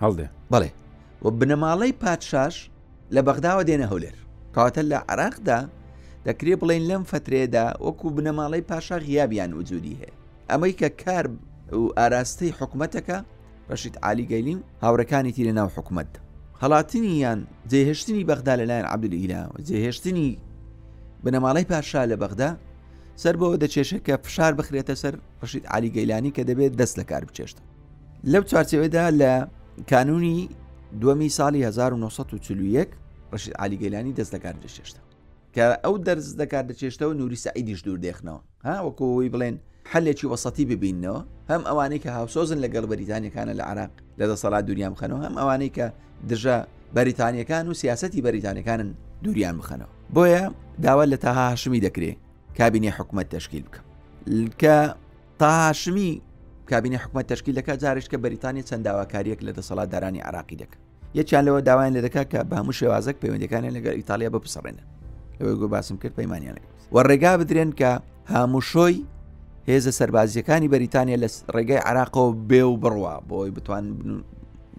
هەڵدێ 0.03 0.27
بڵێ 0.53 0.71
و 1.25 1.27
بنەماڵەی 1.39 1.93
پادشاش 2.05 2.55
لە 3.15 3.21
بەغداوە 3.29 3.63
دێنە 3.69 3.87
هەولێر 3.93 4.17
کاتە 4.57 4.83
لە 4.93 4.99
عراقدا 5.11 5.61
دەکرێ 6.27 6.55
بڵین 6.61 6.83
لەم 6.91 7.03
فترێدا 7.13 7.67
وەکو 7.85 8.07
بنەماڵەی 8.17 8.63
پاشا 8.71 8.97
غیابیان 9.07 9.51
وجودی 9.59 9.97
هەیە 10.01 10.13
ئەمەی 10.51 10.75
کە 10.81 10.89
کار 11.03 11.25
و 11.79 11.83
ئاراستەی 11.99 12.57
حکوومەتەکە 12.59 13.19
بەشید 13.69 13.95
علیگەیلیم 14.11 14.61
هاوڕەکانی 14.85 15.33
تیرە 15.37 15.53
ناو 15.59 15.69
حکوومەت 15.77 16.11
هەڵاتنییان 16.63 17.41
جێهێشتنی 17.71 18.23
بەغدا 18.31 18.55
لەلایەن 18.61 18.87
عبدولئیلا 18.93 19.43
جێهێشتنی 19.69 20.29
بنەماڵی 21.25 21.65
پاشا 21.73 22.03
لە 22.13 22.17
بەغدا 22.23 22.51
سەر 23.23 23.35
بەوە 23.41 23.57
دەچێشە 23.63 23.99
کە 24.07 24.15
فشار 24.27 24.53
بخرێتە 24.59 24.95
سەر 25.03 25.15
ڕشید 25.43 25.65
علیگەیلانی 25.75 26.31
کە 26.37 26.43
دەبێت 26.51 26.73
دەست 26.81 26.95
لە 27.01 27.05
کار 27.11 27.23
بچێشت 27.29 27.57
لەو 28.33 28.43
چارچەوەدا 28.51 29.05
لە 29.21 29.33
کانونی 29.89 30.49
دومی 31.01 31.29
ساڵی 31.37 31.63
1940 31.65 32.87
ڕشید 33.33 33.55
علیگەلانی 33.59 34.13
دەست 34.15 34.33
دەکار 34.37 34.55
دەشێشتا 34.63 35.01
کە 35.55 35.67
ئەو 35.85 35.97
دەرز 36.07 36.37
دەکار 36.37 36.65
دەچێشتەوە 36.71 37.15
نوری 37.17 37.37
سعیدیش 37.37 37.83
دوور 37.85 37.99
دێخنەوە 38.05 38.41
ها 38.65 38.83
وەکوی 38.87 39.31
بڵێن 39.33 39.55
حلێکی 39.93 40.27
وەسەتی 40.31 40.65
ببینەوە 40.71 41.21
هەم 41.51 41.63
ئەوانەی 41.69 41.99
کە 42.05 42.11
هاوسۆزن 42.19 42.59
لەگەڵ 42.65 42.85
بەریتانیەکانە 42.91 43.53
لە 43.61 43.63
عراق 43.71 43.91
لە 44.19 44.25
دەسەڵات 44.33 44.65
دووریان 44.69 44.93
بخەنەوە 44.95 45.21
هەم 45.27 45.35
ئەوانەی 45.41 45.71
کە 45.77 45.87
دژە 46.31 46.57
بەریتانیەکان 46.95 47.65
و 47.71 47.75
سیاستی 47.81 48.21
بەریتانەکانن 48.25 48.91
دووریان 49.25 49.57
بخەنەوە 49.61 49.95
بۆیە 50.15 50.43
داوا 50.85 51.05
لە 51.13 51.17
تاهاشمی 51.25 51.81
دەکرێت 51.87 52.17
کابینی 52.59 52.91
حکوومەت 52.97 53.29
تشکیل 53.35 53.63
بکەم 53.69 53.83
کە 54.63 54.75
تاهاشمی 55.39 56.11
کابینی 56.71 56.97
حکومت 56.97 57.33
تشکیلەکە 57.35 57.71
جارش 57.83 58.07
کە 58.11 58.17
بەریتانی 58.25 58.63
چەند 58.69 58.85
داواکاریەک 58.89 59.41
لە 59.47 59.53
دەسەڵاتدارانی 59.59 60.23
عراقی 60.29 60.57
دەکە 60.61 60.77
یەکیان 61.15 61.45
لەوە 61.47 61.61
داوایان 61.67 61.95
لە 61.97 62.01
دەکات 62.07 62.27
کە 62.33 62.39
بە 62.51 62.57
هەموو 62.59 62.73
شێوازەک 62.79 63.17
پەیوەندەکانیان 63.23 63.75
لەگەر 63.77 63.95
ئیتالیا 64.01 64.31
بپسڕێنە 64.31 64.83
لەوەی 65.41 65.57
گو 65.61 65.69
باسم 65.69 65.97
کرد 65.97 66.15
پەیمانیانێک 66.21 66.63
وەڕێگا 66.95 67.33
بدرێن 67.41 67.73
کە 67.81 67.91
هاموشۆی 68.33 68.97
هێزە 69.69 69.91
سەربازیەکانی 69.99 70.69
بەریتانیا 70.75 71.17
لە 71.25 71.29
ڕێگای 71.55 71.81
عراقەوە 71.89 72.33
بێ 72.51 72.63
و 72.65 72.77
بڕوە 72.77 73.15
بۆی 73.31 73.51
بتوان 73.57 73.85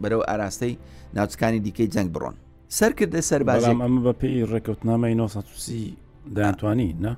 بەرەو 0.01 0.21
ئاراستەی 0.29 0.73
ناوچکانی 1.13 1.59
دیکەی 1.59 1.87
جەنگ 1.93 2.09
بڕۆن 2.15 2.35
سەرکردە 2.79 3.19
سەربازی 3.29 3.71
ئەمە 3.71 3.99
بە 4.05 4.13
پێی 4.21 4.45
ڕێکوتنامەی 4.51 5.13
1970 5.13 5.97
دایانتوانی 6.35 6.93
نه 6.99 7.17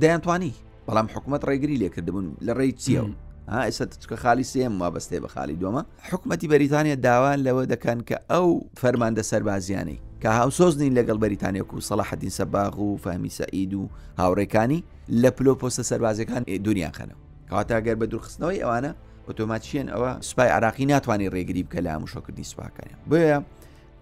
دایانتوانی 0.00 0.52
بەڵام 0.88 1.06
حکوومەت 1.14 1.42
ڕێگری 1.48 1.76
لێکردبوون 1.82 2.26
لە 2.46 2.52
ڕێی 2.58 2.72
چیە 2.82 3.02
ئێستا 3.48 3.86
چکە 4.02 4.14
خالی 4.16 4.44
سێم 4.52 4.72
وابستێ 4.80 5.18
بە 5.22 5.26
خالی 5.34 5.56
دۆمە 5.62 5.82
حکومەتی 6.12 6.46
بەریتانیا 6.50 6.96
داوا 7.06 7.32
لەوە 7.46 7.64
دەکەن 7.72 7.98
کە 8.08 8.16
ئەو 8.32 8.48
فەرماندە 8.80 9.22
سەربازیانی 9.30 9.98
کە 10.22 10.28
هاوسۆزنین 10.38 10.92
لەگەڵ 10.98 11.18
بەریتانیا 11.24 11.64
و 11.74 11.80
سەلاحەدین 11.88 12.30
سەباغ 12.38 12.74
و 12.78 12.96
فەهمی 13.04 13.30
سەعید 13.38 13.72
و 13.74 13.88
هاوڕێکانی 14.20 14.80
لە 15.22 15.30
پلۆپۆستە 15.36 15.82
سەربازەکان 15.90 16.42
دنیا 16.66 16.90
خەنەوە 16.96 17.20
کاواتا 17.50 17.80
گەر 17.86 17.96
بە 18.00 18.06
دوورخستنەوەی 18.12 18.62
ئەوانە 18.64 18.92
ئۆتۆماتچیان 19.28 19.88
ئەوە 19.92 20.10
سوپای 20.28 20.48
عراقی 20.56 20.86
ناتوانین 20.90 21.30
ڕێگری 21.34 21.62
بکە 21.66 21.80
لە 21.86 21.90
هەمووشۆکردنی 21.94 22.46
سوپاکانیان 22.52 22.98
بۆە 23.10 23.38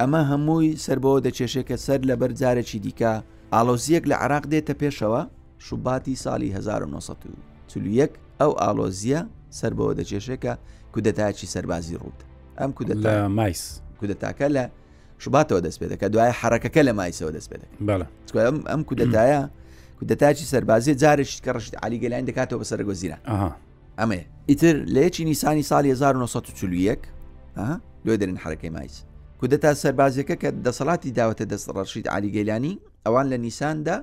ئەمە 0.00 0.22
هەمووی 0.30 0.68
سربەوە 0.84 1.18
دەچێشێت 1.26 1.66
کە 1.70 1.76
سەر 1.86 2.00
لە 2.10 2.14
بەر 2.20 2.30
جارێکی 2.40 2.78
دیکە 2.84 3.12
ئالۆزیەک 3.54 4.04
لە 4.10 4.16
عراق 4.24 4.44
دێتە 4.52 4.74
پێشەوە 4.80 5.22
شوباتی 5.66 6.14
ساڵی 6.24 6.48
1940 6.58 7.34
1970 7.74 8.29
ئەو 8.40 8.52
ئالۆزیە 8.64 9.20
سەر 9.60 9.72
بەوە 9.78 9.92
دەچێشێکە 9.98 10.52
کودەتاکی 10.92 11.46
سەربازی 11.54 11.94
ڕوود 12.02 12.20
ئەم 12.60 12.70
کودە 12.78 12.94
لە 13.04 13.12
مایس 13.38 13.62
کودەتاکە 14.00 14.46
لە 14.56 14.64
شوباتەوە 15.22 15.60
دەست 15.66 15.78
پێ 15.80 15.86
دەکە 15.92 16.06
دوایە 16.14 16.32
حرەکەەکە 16.40 16.80
لە 16.88 16.92
مایسەوە 17.00 17.30
دەست 17.36 17.48
پێ 17.50 17.56
دەکە 17.62 17.76
ئەم 18.72 18.82
کودەتایە 18.88 19.40
کودەتاچی 19.98 20.44
سەربازی 20.52 20.94
جارش 21.02 21.30
کە 21.44 21.50
ڕشت 21.56 21.74
علیگەلاین 21.84 22.24
دەکاتەوە 22.30 22.58
بە 22.62 22.66
سەرگۆزیرە 22.72 23.18
ئەمێ 24.00 24.20
ئیتر 24.50 24.76
لەیەکی 24.94 25.24
نیسانی 25.30 25.64
ساڵ 25.70 25.84
1940 25.90 26.98
لۆ 28.06 28.12
دەرن 28.20 28.38
حرەکەی 28.44 28.70
مایس 28.76 28.96
کودەتا 29.40 29.70
سەربازیەکە 29.82 30.36
کە 30.42 30.50
دەسەڵاتی 30.66 31.10
داوەتە 31.18 31.44
دەست 31.52 31.66
ڕەشید 31.76 32.06
علیگەلانی 32.16 32.74
ئەوان 33.06 33.26
لە 33.32 33.36
نیساندا 33.44 33.96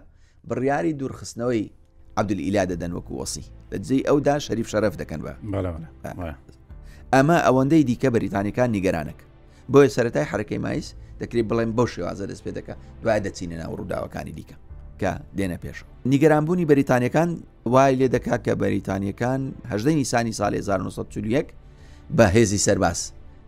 بڕیاری 0.50 0.94
دوورخستنەوەی 1.00 1.66
عبدل 2.18 2.40
ئیلا 2.42 2.66
دەدەن 2.72 2.94
وەکو 2.98 3.14
وەسی 3.22 3.44
دەجێ 3.72 4.00
ئەودا 4.10 4.36
شەریف 4.46 4.68
شەرف 4.74 4.94
دەکەن 5.02 5.20
بە 5.26 5.34
ئەمە 7.16 7.38
ئەوەندەی 7.46 7.84
دیکە 7.90 8.10
بەریتانیەکان 8.16 8.70
نیگەرانك 8.78 9.20
بۆیە 9.72 9.90
سەتای 9.96 10.26
حرەکەی 10.32 10.60
مایس 10.66 10.88
دەکرێت 11.22 11.46
بڵێن 11.50 11.70
بۆ 11.78 11.84
شێوازە 11.94 12.26
دەست 12.32 12.44
پێ 12.46 12.52
دەکە 12.58 12.74
دوای 13.04 13.20
دەچینە 13.26 13.58
ناو 13.62 13.74
ڕووداوەکانی 13.80 14.34
دیکە 14.40 14.56
کە 15.02 15.12
دێنە 15.38 15.58
پێش 15.64 15.78
نیگەرانبوونی 16.14 16.66
بەریتانیەکان 16.72 17.30
وای 17.74 17.94
لێ 18.00 18.08
دەکا 18.16 18.36
کە 18.46 18.54
بەریتانیەکان 18.64 19.42
هەدەی 19.72 19.96
نیسانی 20.00 20.32
سال 20.40 20.56
1940 20.56 21.46
بە 22.18 22.26
هێزی 22.36 22.60
سەرباس 22.66 23.00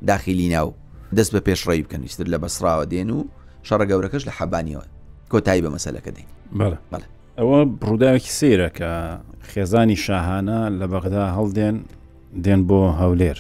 داخلی 0.08 0.50
ناو 0.56 0.74
دەست 1.18 1.32
بە 1.36 1.42
پێشڕی 1.48 1.82
بکەن 1.86 2.04
یشتر 2.06 2.26
لە 2.34 2.38
بەسراوە 2.44 2.86
دێن 2.94 3.10
و 3.14 3.20
شەڕە 3.68 3.86
گەورەکەش 3.92 4.24
لە 4.30 4.34
حەبانیەوە 4.40 4.86
کۆتایی 5.32 5.62
بە 5.66 5.70
مەسەلەکە 5.76 6.12
دەین 6.18 6.28
بەڵە 6.92 7.08
ئەوە 7.40 7.60
بڕووداوێکی 7.82 8.32
سێرە 8.40 8.70
کە 8.78 8.88
خێزانی 9.52 9.98
شاهانە 10.06 10.60
لە 10.80 10.86
بەغدا 10.92 11.26
هەڵدێن 11.38 11.78
دێن 12.44 12.62
بۆ 12.70 12.82
هەولێر 13.02 13.40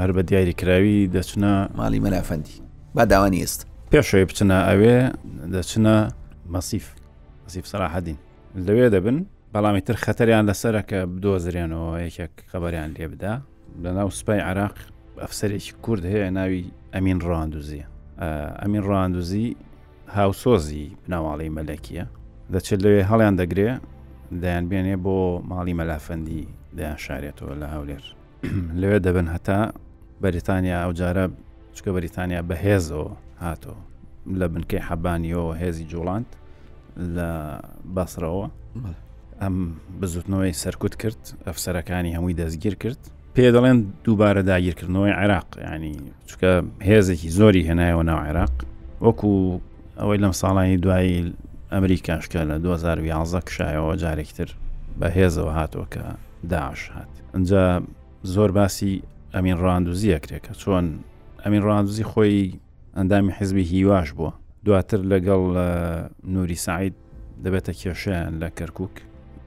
هەر 0.00 0.10
بە 0.16 0.22
دیاری 0.28 0.54
کراوی 0.60 0.98
دەچنە 1.14 1.54
ماڵی 1.78 2.00
مەلافەندی 2.04 2.56
با 2.96 3.04
داوانی 3.12 3.40
ئێست 3.44 3.60
پێشەوەی 3.92 4.26
بچنە 4.30 4.58
ئەوێ 4.68 4.96
دەچنە 5.54 5.96
مەسیف 6.54 6.86
مەسیف 7.44 7.64
سەراحەدین 7.72 8.18
لەوێ 8.66 8.86
دەبن 8.94 9.18
بەڵامی 9.54 9.80
تر 9.86 9.96
خەتەریان 10.04 10.44
لەسرە 10.50 10.82
کە 10.90 10.98
بدۆزرێنەوە 11.14 11.90
یەکێک 12.06 12.34
خەبەریان 12.50 12.88
لێ 12.96 13.06
بدا 13.12 13.34
لە 13.82 13.90
ناو 13.98 14.08
سوپای 14.18 14.40
عراق 14.50 14.74
ئەفسەرێکی 15.22 15.72
کورد 15.84 16.02
هەیە 16.12 16.28
ناوی 16.38 16.62
ئەمین 16.94 17.18
ڕاندوزیە 17.28 17.86
ئەمین 18.62 18.82
ڕاندوزی 18.90 19.48
هاوسۆزی 20.16 20.84
بناواڵی 21.06 21.50
مەلەکیە 21.58 22.04
دەچێت 22.54 22.80
لەوێ 22.84 23.00
هەڵیان 23.10 23.34
دەگرێ 23.40 23.70
دەیان 24.42 24.64
بێنێ 24.70 24.96
بۆ 25.04 25.16
ماڵی 25.50 25.74
مەلافەندی 25.80 26.42
دەیان 26.76 26.98
شارێتەوە 27.06 27.54
لە 27.62 27.66
هەولێر 27.74 28.04
لەوێ 28.80 28.98
دەبن 29.06 29.28
هەتا 29.34 29.60
بەریتانیا 30.22 30.76
ئەو 30.84 30.92
جارە 31.00 31.24
چکە 31.76 31.90
بەریتانیا 31.96 32.40
بەهێزەوە 32.48 33.10
هاتۆ 33.44 33.74
لە 34.40 34.46
بنکەی 34.52 34.82
حەبانیەوە 34.88 35.48
هێزی 35.62 35.84
جوڵاند 35.92 36.30
لە 37.16 37.30
باسرەوە 37.94 38.46
ئەم 39.42 39.56
بزوتنەوەی 40.00 40.52
سەرکوت 40.62 40.94
کرد 41.02 41.22
ئەفسەرەکانی 41.46 42.14
هەمووی 42.16 42.34
دەستگیر 42.40 42.74
کرد 42.82 43.00
پێ 43.34 43.46
دەڵێن 43.54 43.78
دووبارە 44.04 44.42
داگیرکردنەوەی 44.50 45.12
عێراق 45.20 45.48
ینی 45.74 45.94
چکە 46.30 46.50
هێزێکی 46.88 47.28
زۆری 47.38 47.66
هێنایەوە 47.68 48.02
ناو 48.10 48.18
عێراق 48.26 48.54
وەکو 49.04 49.32
ئەوەی 50.00 50.18
لەم 50.24 50.34
ساڵانی 50.40 50.76
دوایی 50.84 51.22
ئەمریکاشکە 51.74 52.40
لە 52.50 52.56
2011 52.64 53.40
کشایەوە 53.48 53.94
جارێکتر 54.02 54.48
بەهێزەوە 55.00 55.52
هاتووە 55.58 55.86
کە 55.92 56.02
داعش 56.50 56.82
هات 56.96 57.12
ئەجا 57.34 57.66
زۆر 58.34 58.50
باسی 58.58 59.02
ئەمین 59.34 59.56
ڕاندوزی 59.64 60.14
ئەکرێکە 60.14 60.52
چۆن 60.62 60.86
ئەمین 61.44 61.62
ڕاندوزی 61.68 62.04
خۆی 62.10 62.56
ئەندامی 62.96 63.32
حزبی 63.38 63.64
هیواش 63.72 64.08
بووە 64.16 64.32
دواتر 64.66 65.00
لەگەڵ 65.12 65.42
نوری 66.34 66.58
سعید 66.66 66.94
دەبێتە 67.44 67.72
کێشیان 67.80 68.32
لە 68.42 68.48
کەرکک 68.58 68.94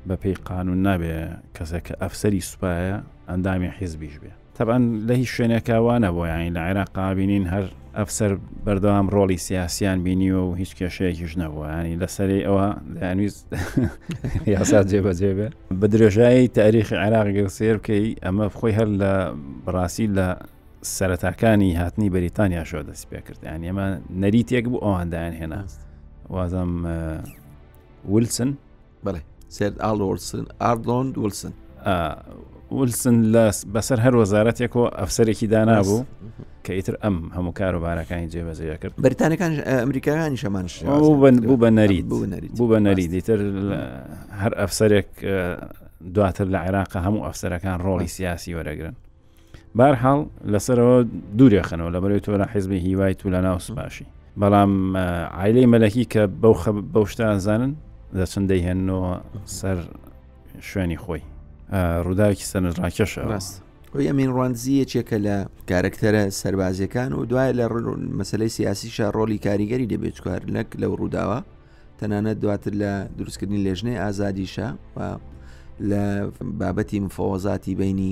بە 0.09 0.15
پێی 0.25 0.35
قانون 0.45 0.81
نابێ 0.87 1.17
کەسێک 1.57 1.83
کە 1.87 1.93
ئەفسری 2.01 2.41
سوپایە 2.49 2.97
ئەندامی 3.29 3.69
حیزبیش 3.79 4.15
بێ 4.21 4.31
تەبان 4.57 4.81
لە 5.07 5.11
هیچ 5.21 5.29
شوێنێکاوانە 5.35 6.09
بۆ 6.15 6.23
یاین 6.33 6.53
لە 6.57 6.61
عێراقا 6.67 7.07
بینین 7.17 7.45
هەر 7.53 7.65
ئەفسەر 7.99 8.31
بەردەوام 8.65 9.05
ڕۆلی 9.15 9.37
سیاسیان 9.47 9.99
بینی 10.05 10.31
و 10.33 10.53
هیچ 10.61 10.71
کێشەیەکیش 10.79 11.33
نەبووە 11.41 11.67
ینی 11.79 11.95
لەسەری 12.01 12.41
ئەوە 12.47 12.67
دەویست 13.01 13.45
یاسا 14.53 14.79
جێبەجێبێ 14.89 15.47
بە 15.79 15.87
درێژایی 15.93 16.47
تاریخی 16.59 16.95
عێراق 17.03 17.27
گەسێر 17.39 17.75
بکەی 17.81 18.07
ئەمە 18.25 18.45
خۆی 18.57 18.73
هەر 18.79 18.87
لە 19.01 19.13
بڕاستی 19.65 20.07
لە 20.17 20.27
سەرەتاکانی 20.95 21.71
هاتنی 21.81 22.09
بەریتانیا 22.15 22.63
شۆ 22.71 22.79
دەست 22.89 23.05
پێ 23.09 23.19
کرد 23.27 23.39
یان 23.43 23.61
ئێمە 23.67 23.85
نەری 24.21 24.43
تێک 24.49 24.65
بوو 24.71 24.81
ئەوەندایان 24.87 25.33
هێناست 25.41 25.79
وازم 26.35 26.71
ولسن 28.13 28.51
بڵێ 29.05 29.21
سرد 29.49 29.81
ئال 29.81 30.01
وسن 30.01 30.45
ئاردۆن 30.61 31.13
وسن 31.17 31.51
ولسن 32.71 33.51
بەسەر 33.73 33.99
هەر 34.03 34.15
وەزارەتێکەوە 34.25 34.87
ئەفسەرێکی 35.01 35.45
دانابوو 35.51 36.01
کە 36.65 36.69
ئیتر 36.73 36.95
ئەم 37.03 37.15
هەموو 37.35 37.53
کاروبارەکانی 37.59 38.29
جێبەزەیە 38.33 38.77
کرد 38.81 38.93
بریتانەکان 38.97 39.53
ئەمریکایانی 39.65 40.37
شەمان 40.41 40.67
بوو 40.85 41.57
بە 41.63 41.69
نەرید 41.71 42.05
بوو 42.55 42.69
بە 42.75 42.79
نەری 42.81 43.07
دیتر 43.07 43.39
هەر 44.41 44.53
ئەفسەرێک 44.61 45.09
دواتر 46.15 46.45
لە 46.53 46.57
عێراقە 46.65 46.99
هەموو 47.05 47.25
ئەفسەرەکان 47.27 47.77
ڕۆڵی 47.85 48.05
سیاسی 48.07 48.55
وەرەگرن 48.57 48.95
بارحاڵ 49.77 50.19
لەسەرەوە 50.51 50.97
دوورێخەنەوە 51.39 51.89
لە 51.95 51.99
بەرەوەی 52.03 52.21
تۆ 52.25 52.37
لە 52.41 52.45
حیزبی 52.53 52.77
هیوای 52.79 53.13
تو 53.13 53.29
لە 53.29 53.35
ناو 53.45 53.59
سباشی 53.59 54.05
بەڵام 54.41 54.71
عیلەی 55.41 55.65
مەلەکی 55.73 56.05
کە 56.15 56.21
بەو 56.93 57.05
شتان 57.05 57.37
زانن 57.39 57.73
دەچن 58.19 58.43
دەیهێنەوە 58.51 59.13
سەر 59.57 59.77
شوێنی 60.69 60.97
خۆی 61.03 61.23
ڕووداوکی 62.05 62.45
سەرنجڕاکەش 62.51 63.11
ڕاست 63.31 63.53
ئەمین 64.09 64.29
ڕوانزی 64.35 64.73
یەکێکە 64.81 65.17
لە 65.27 65.37
کارکتەرە 65.69 66.23
سربازیەکان 66.39 67.11
و 67.17 67.25
دوای 67.31 67.51
لە 67.59 67.65
مەسلەی 68.19 68.51
سیاسیشە 68.57 69.05
ڕۆلی 69.17 69.37
کاریگەری 69.47 69.87
دەبێت 69.93 70.13
چکار 70.17 70.41
لەک 70.55 70.69
لەو 70.81 70.91
ڕووداوە 71.01 71.39
تەنانەت 71.99 72.37
دواتر 72.43 72.73
لە 72.83 72.91
دروستکردنی 73.17 73.63
لێژنەی 73.65 73.97
ئازادیشە 74.03 74.67
و 74.95 74.99
لە 75.89 76.03
بابەتی 76.61 76.99
مفۆزاتی 77.05 77.73
بینی 77.81 78.11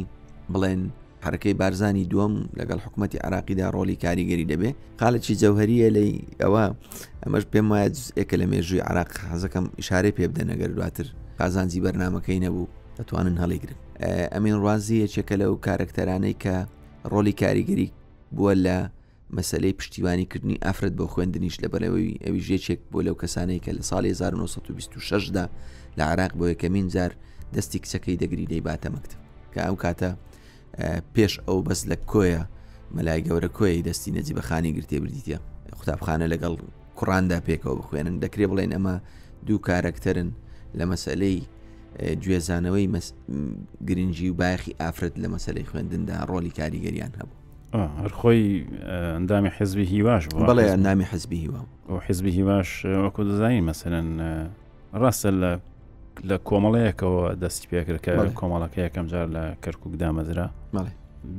بڵێن 0.54 0.82
حرەکەی 1.26 1.54
بارزانی 1.62 2.06
دووەم 2.12 2.34
لەگەڵ 2.60 2.80
حکوومەتتی 2.86 3.18
عراقیدا 3.28 3.66
ڕۆلی 3.76 3.96
کاریگەری 4.06 4.46
دەبێ 4.54 4.70
قالەی 5.02 5.20
جەوهریە 5.42 5.90
لی 5.98 6.10
ئەوە 6.44 6.66
ئەمەش 7.24 7.44
پێم 7.54 7.68
وایە 7.72 7.90
جزئێکە 7.96 8.36
لە 8.42 8.46
مێژووی 8.52 8.84
عراق 8.90 9.12
حەزەکەم 9.32 9.66
ئشارە 9.82 10.12
پێ 10.18 10.26
بدە 10.32 10.44
نەگەر 10.52 10.70
دواتر 10.76 11.08
قازانجی 11.40 11.80
بەرنمەکەی 11.86 12.40
نەبوو 12.46 12.66
دەتوانن 12.98 13.38
هەڵیگرن 13.44 13.78
ئەمین 14.34 14.56
ڕوازی 14.62 14.98
یەکێکە 15.06 15.36
لەو 15.42 15.52
کارکتەرانەی 15.68 16.36
کە 16.44 16.56
ڕۆلی 17.12 17.34
کاریگەری 17.42 17.88
بووە 18.36 18.54
لە 18.66 18.78
مەسلەی 19.38 19.74
پشتیوانیکردنی 19.80 20.58
ئافرەت 20.66 20.94
بۆ 21.00 21.06
خوێندنیش 21.14 21.56
لە 21.64 21.68
بەرەوەی 21.74 22.10
ئەوی 22.26 22.42
ژێچێک 22.48 22.80
بۆ 22.92 23.00
لەو 23.08 23.16
کەسانەی 23.22 23.60
کە 23.66 23.72
لە 23.78 23.84
ساڵی 23.90 24.12
1926دا 24.20 25.46
لە 25.98 26.04
عراق 26.12 26.32
بۆ 26.40 26.46
یەکەمین 26.54 26.88
جار 26.96 27.12
دەستی 27.56 27.80
کچەکەی 27.84 28.18
دەگری 28.22 28.46
دەیباتە 28.52 28.90
مەکتب 28.96 29.20
کە 29.54 29.62
ئەو 29.68 29.76
کاتە 29.84 30.12
پێش 31.16 31.34
ئەو 31.48 31.60
بەس 31.68 31.82
لە 31.92 31.96
کۆیە 32.12 32.42
مەلای 32.96 33.22
گەورە 33.28 33.50
کۆی 33.58 33.84
دەستی 33.88 34.10
نەجی 34.16 34.34
بەخانی 34.40 34.74
گرتێ 34.78 34.98
بریتە 35.04 35.38
قوتابخانە 35.78 36.28
لەگەڵ 36.34 36.56
کوڕاندا 36.98 37.38
پێکەوە 37.48 37.76
بخوێنن 37.80 38.18
دەکرێ 38.24 38.46
بڵێن 38.52 38.72
ئەمە 38.76 38.96
دوو 39.48 39.58
کارکتەرن 39.68 40.30
لە 40.78 40.86
مەسلەی 40.92 41.38
گوێزانەوەی 42.24 42.88
گرنگجی 43.88 44.30
و 44.30 44.34
باخی 44.42 44.76
ئافرەت 44.82 45.16
لە 45.24 45.28
مەسلەی 45.34 45.66
خوێندندا 45.72 46.16
ڕۆلی 46.30 46.54
کاریگەریان 46.60 47.12
هەبوو 47.20 47.96
هەرخۆی 48.02 48.44
ئەندامی 49.16 49.52
حزبی 49.58 49.86
هیواش 49.94 50.24
بڵێ 50.50 50.66
ئەندامی 50.74 51.06
حزبی 51.12 51.38
هیوا 51.44 51.62
و 51.90 51.94
حزبی 52.08 52.32
هیواش 52.38 52.70
وەکو 53.04 53.22
دەزانین 53.30 53.66
مەسەرەن 53.70 54.08
ڕاستە 55.02 55.32
لە 55.42 55.52
لە 56.30 56.38
کۆمەڵەیەکەوە 56.50 57.24
دەستی 57.42 57.68
پێکردکە 57.72 58.12
کۆمەڵەکە 58.40 58.80
یەکەم 58.86 59.06
جار 59.12 59.28
لە 59.36 59.44
کەرکک 59.64 59.94
دامەزرا 60.02 60.48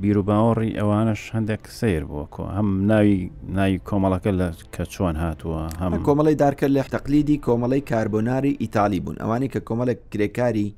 بیر 0.01 0.17
و 0.19 0.25
باوەڕی 0.29 0.77
ئەوانش 0.79 1.23
هەندێک 1.37 1.63
سیر 1.79 2.03
بووکۆ 2.11 2.45
هەم 2.57 2.69
ناوی 2.91 3.17
ناوی 3.57 3.81
کۆمەڵەکە 3.89 4.31
لە 4.41 4.49
کە 4.75 4.85
چۆن 4.95 5.17
هاتووە 5.23 5.63
هەم 5.83 5.91
کۆمەڵی 6.09 6.37
دارکە 6.45 6.67
لە 6.77 6.83
تەقلیدی 6.95 7.37
کۆمەڵی 7.47 7.87
کاربۆناری 7.91 8.59
ئیتالی 8.63 9.01
بوون 9.05 9.17
ئەوانی 9.23 9.49
کە 9.53 9.61
کۆمەڵێک 9.69 9.99
کرێکاری 10.13 10.69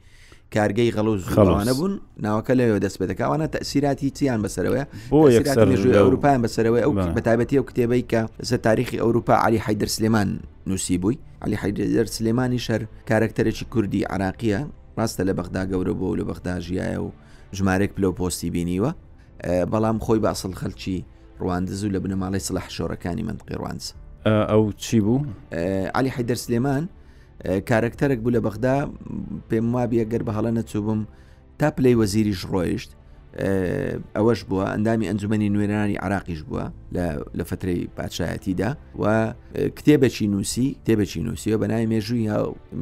کارگەی 0.56 0.90
غەڵوز 0.96 1.22
خەڵانە 1.34 1.72
بوون 1.78 1.94
ناوەکە 2.24 2.52
لەوێ 2.60 2.76
دەست 2.84 2.96
بێتەکەوانە 3.00 3.46
تەسیراتی 3.56 4.10
چیان 4.16 4.40
بەسەرەوە 4.44 4.82
بۆ 5.10 5.18
ئەوروپایان 6.00 6.40
بەسەرەوەی 6.44 6.82
ئەو 6.86 6.92
بەتابەتی 7.16 7.56
ئەو 7.58 7.66
کتێبەی 7.70 8.04
کە 8.10 8.20
لەسەر 8.40 8.58
تاریخی 8.68 8.96
ئەوروپا 9.04 9.34
علی 9.46 9.58
حیدر 9.66 9.88
سلێمان 9.96 10.28
نووسی 10.70 10.98
بووی 11.02 11.18
علی 11.44 11.56
حیدر 11.62 12.06
سلێمانی 12.16 12.60
شەر 12.66 12.82
کارکتەرێکی 13.10 13.64
کوردی 13.72 14.02
عراقیە 14.14 14.60
ڕاستە 14.98 15.22
لە 15.28 15.32
بەخدا 15.38 15.62
گەورە 15.70 15.94
بۆ 16.00 16.06
و 16.10 16.14
لە 16.20 16.24
بەخدا 16.30 16.54
ژایە 16.66 16.98
و 17.06 17.08
ژمارێک 17.58 17.90
پلو 17.96 18.10
پۆستی 18.18 18.48
بینیوە 18.54 18.90
بەڵام 19.72 19.98
خۆی 20.04 20.20
باسڵ 20.24 20.52
خەلکی 20.60 20.98
ڕواندز 21.40 21.80
و 21.84 21.88
لە 21.94 21.98
بنەماڵی 22.04 22.40
سلح 22.48 22.66
شۆڕەکانی 22.76 23.22
منقی 23.28 23.54
ڕوانس 23.60 23.86
ئەو 24.50 24.62
چی 24.84 25.00
بوو؟ 25.04 25.18
علی 25.98 26.08
حیدر 26.16 26.38
سلێمان 26.46 26.82
کارکتەرێک 27.68 28.20
بوو 28.24 28.32
لە 28.36 28.40
بەخدا 28.46 28.76
پێم 29.48 29.66
وابیە 29.74 30.04
گەر 30.12 30.22
بە 30.26 30.32
هەڵە 30.36 30.50
نەچوبم 30.58 31.00
تا 31.58 31.68
پلەی 31.76 31.94
وەزیریش 32.00 32.40
ڕۆیشت 32.52 32.90
ئەوەش 34.16 34.40
بووە 34.48 34.64
ئەندامی 34.74 35.06
ئەنجومی 35.10 35.48
نوێنانی 35.54 35.96
عراقیش 36.04 36.40
بووە 36.48 36.64
لە 37.38 37.44
فترەی 37.50 37.80
پادشایەتیدا 37.96 38.70
و 39.02 39.04
کتێبەکی 39.78 40.26
نووسی 40.32 40.68
تێبەکی 40.86 41.20
نووسیەوە 41.26 41.58
بەنای 41.62 41.86
مێژووی 41.92 42.26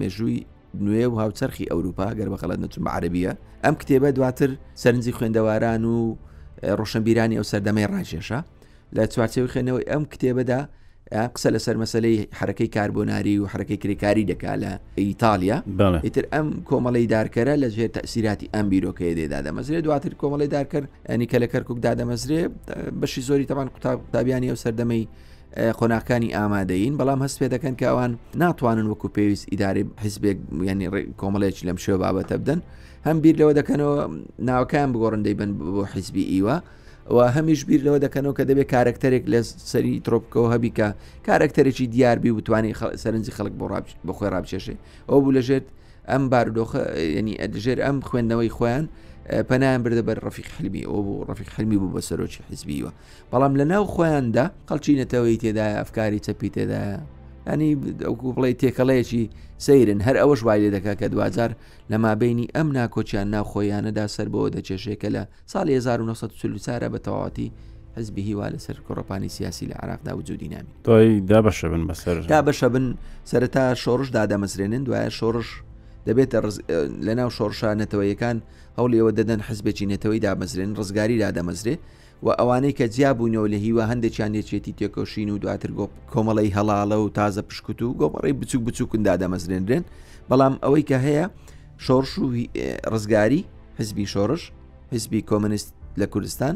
مێژووی 0.01 0.39
نوێ 0.85 1.05
و 1.09 1.15
هاوچەرخی 1.23 1.67
ئەوروپا 1.73 2.09
گەر 2.19 2.29
بە 2.33 2.37
خەڵەت 2.43 2.59
نەچوم 2.65 2.85
عربیە 2.97 3.33
ئەم 3.65 3.75
کتێبە 3.81 4.09
دواتر 4.17 4.51
سەرنجی 4.83 5.13
خوێندەواران 5.17 5.83
و 5.95 6.17
ڕۆشنبیرانی 6.79 7.37
ئەو 7.39 7.47
سەردەمەی 7.53 7.87
ڕاجێشە 7.93 8.39
لە 8.97 9.03
چوارچەوی 9.13 9.49
خوێنەوەی 9.53 9.85
ئەم 9.91 10.05
کتێبەدا 10.13 10.61
قسە 11.13 11.51
لەسەر 11.57 11.77
مەسلەی 11.83 12.19
حرەکەی 12.39 12.69
کاربووناری 12.77 13.39
و 13.39 13.45
حرەکەی 13.53 13.79
کرێکاری 13.83 14.25
دەکا 14.33 14.55
لە 14.63 14.71
ئیتالیا 14.99 15.59
ئیتر 16.07 16.25
ئەم 16.33 16.47
کۆمەڵی 16.69 17.07
دارکەرە 17.15 17.55
لە 17.63 17.69
ژێر 17.77 17.91
تەسیراتی 17.99 18.49
ئەم 18.55 18.67
بیرۆکەیە 18.73 19.15
دێدادەمەزرێ 19.21 19.79
دواتر 19.87 20.13
کۆمەڵی 20.21 20.49
دارکرد 20.57 20.87
ئەنی 21.09 21.27
کە 21.31 21.37
لە 21.43 21.49
کەرکک 21.53 21.79
دادەمەزرێ 21.87 22.41
بەشی 23.01 23.23
زۆری 23.29 23.47
تەوان 23.51 23.69
قوتابدابیانی 23.75 24.49
ئەو 24.51 24.59
سەردەمەی 24.65 25.03
خۆناکانی 25.79 26.31
ئامادەین 26.39 26.93
بەڵام 27.01 27.21
هەست 27.25 27.37
پێ 27.41 27.49
دەکەن 27.55 27.75
کە 27.81 27.87
ئەوان 27.91 28.13
ناتوانن 28.43 28.87
وەکو 28.93 29.09
پێویست 29.17 29.45
ئیداری 29.53 29.83
حیزبێک 30.05 30.39
ینی 30.71 30.87
کۆمەڵێک 31.21 31.57
لەم 31.67 31.79
شێ 31.85 31.95
بابەتە 32.03 32.37
بدەن 32.43 32.61
هەم 33.07 33.17
بیر 33.23 33.35
لەوە 33.41 33.53
دەکەنەوە 33.59 33.97
ناوکان 34.49 34.89
بگۆڕندەی 34.95 35.35
بن 35.41 35.51
بۆ 35.75 35.83
حیزبی 35.95 36.25
ئیوە 36.33 36.57
و 37.11 37.33
هەمیش 37.33 37.65
بیر 37.65 37.81
لەوە 37.85 38.01
دەکەنەوە 38.05 38.35
کە 38.39 38.45
دەبێت 38.51 38.69
کارکتەرێک 38.75 39.25
لە 39.33 39.39
سەری 39.71 39.93
تۆپکەوە 40.07 40.49
هەبیکە 40.55 40.89
کارکتەرێکی 41.29 41.87
دیاربی 41.95 42.31
وتوانانی 42.37 42.75
سەرنجی 43.03 43.33
خەڵک 43.37 43.55
بۆ 43.61 43.67
بە 44.07 44.13
خۆی 44.17 44.29
ڕابچێشێ 44.35 44.75
ئەو 45.09 45.17
بوو 45.23 45.33
لەژێت 45.39 45.67
ئەم 46.11 46.25
باردۆخ 46.33 46.71
ینی 47.19 47.35
ئەدژێر 47.43 47.79
ئەم 47.87 47.97
خوێندنەوەی 48.09 48.51
خۆیان 48.57 48.85
پەنایان 49.51 49.81
بردە 49.85 50.03
بەر 50.09 50.19
ڕفیق 50.27 50.49
حلمی 50.57 50.83
ئەو 50.89 51.01
بۆ 51.07 51.15
ڕفیق 51.31 51.49
حلمی 51.57 51.77
بوو 51.81 51.95
بە 51.95 52.01
سەرۆکی 52.09 52.41
حزبیوە 52.53 52.91
بەڵام 53.33 53.53
لە 53.61 53.65
ناو 53.73 53.85
خۆیاندا 53.95 54.45
قەلچینەتەوەی 54.69 55.37
تێدای 55.43 55.75
ئەفکاری 55.81 56.21
چەپی 56.27 56.49
تێدایە 56.57 56.99
ئەنی 57.49 57.71
ئەوکو 58.09 58.27
بڵی 58.37 58.55
تێکەڵەیەکی 58.61 59.25
سەیرن 59.59 60.01
هەر 60.03 60.17
ئەوەش 60.17 60.41
وای 60.43 60.61
لێ 60.63 60.71
دەکا 60.77 60.95
کە 61.01 61.07
دوزار 61.15 61.51
لە 61.91 61.97
مابینی 62.05 62.47
ئەم 62.57 62.69
ناکۆچیان 62.79 63.27
ناوخۆیانەدا 63.35 64.07
سەر 64.17 64.29
بەوە 64.33 64.49
دەچێشێکە 64.57 65.09
لە 65.17 65.23
ساڵ 65.53 65.67
1940 65.69 66.89
بە 66.93 66.99
تەواتی 67.07 67.53
حزبی 67.97 68.23
هیوا 68.29 68.47
لەسەر 68.55 68.77
کۆڕپانی 68.87 69.29
سیاسی 69.37 69.67
لە 69.71 69.77
عراقدا 69.83 70.13
وجودی 70.19 70.49
نامی 70.53 70.71
دوای 70.85 71.23
دابەشە 71.31 71.65
بن 71.73 71.83
بەسەر 71.91 72.15
دا 72.35 72.41
بەشە 72.47 72.69
بن 72.75 72.87
سەرتا 73.31 73.65
شۆڕش 73.83 74.09
دادەمەسرێنن 74.19 74.83
دوایە 74.89 75.11
شۆڕش 75.19 75.49
دەبێتە 76.09 76.39
لە 77.07 77.13
ناو 77.19 77.31
شۆڕشانەتەوەیەکان 77.37 78.37
هەوڵ 78.79 78.91
ئێوە 78.97 79.13
دەدەن 79.19 79.41
حزبێکی 79.49 79.87
نەتەوەی 79.93 80.21
دامەزرێن 80.27 80.71
ڕزگاری 80.79 81.17
دادەمەزرێ 81.25 81.77
و 82.25 82.31
ئەوانەی 82.33 82.73
کە 82.79 82.87
جیاببوونەوە 82.97 83.49
لە 83.53 83.55
هیوە 83.65 83.85
هەندێکیان 83.91 84.33
دەچێتی 84.37 84.73
تێکۆشین 84.79 85.29
و 85.31 85.39
دواتر 85.45 85.71
کۆمەڵی 86.13 86.53
هەڵاڵە 86.57 86.97
و 87.05 87.09
تازە 87.19 87.41
پشکوت 87.49 87.81
و 87.83 87.95
گۆپڕی 88.01 88.33
بچوک 88.41 88.61
بچووکندا 88.67 89.15
دەمەزرێنرێن 89.23 89.85
بەڵام 90.31 90.55
ئەوەی 90.65 90.85
کە 90.91 90.99
هەیە 91.07 91.25
شۆرش 91.87 92.13
و 92.19 92.25
ڕزگاری 92.93 93.43
حزبی 93.79 94.07
شۆڕش 94.15 94.43
حزبی 94.95 95.21
کۆمنیست 95.31 95.69
لە 96.01 96.07
کوردستان 96.13 96.55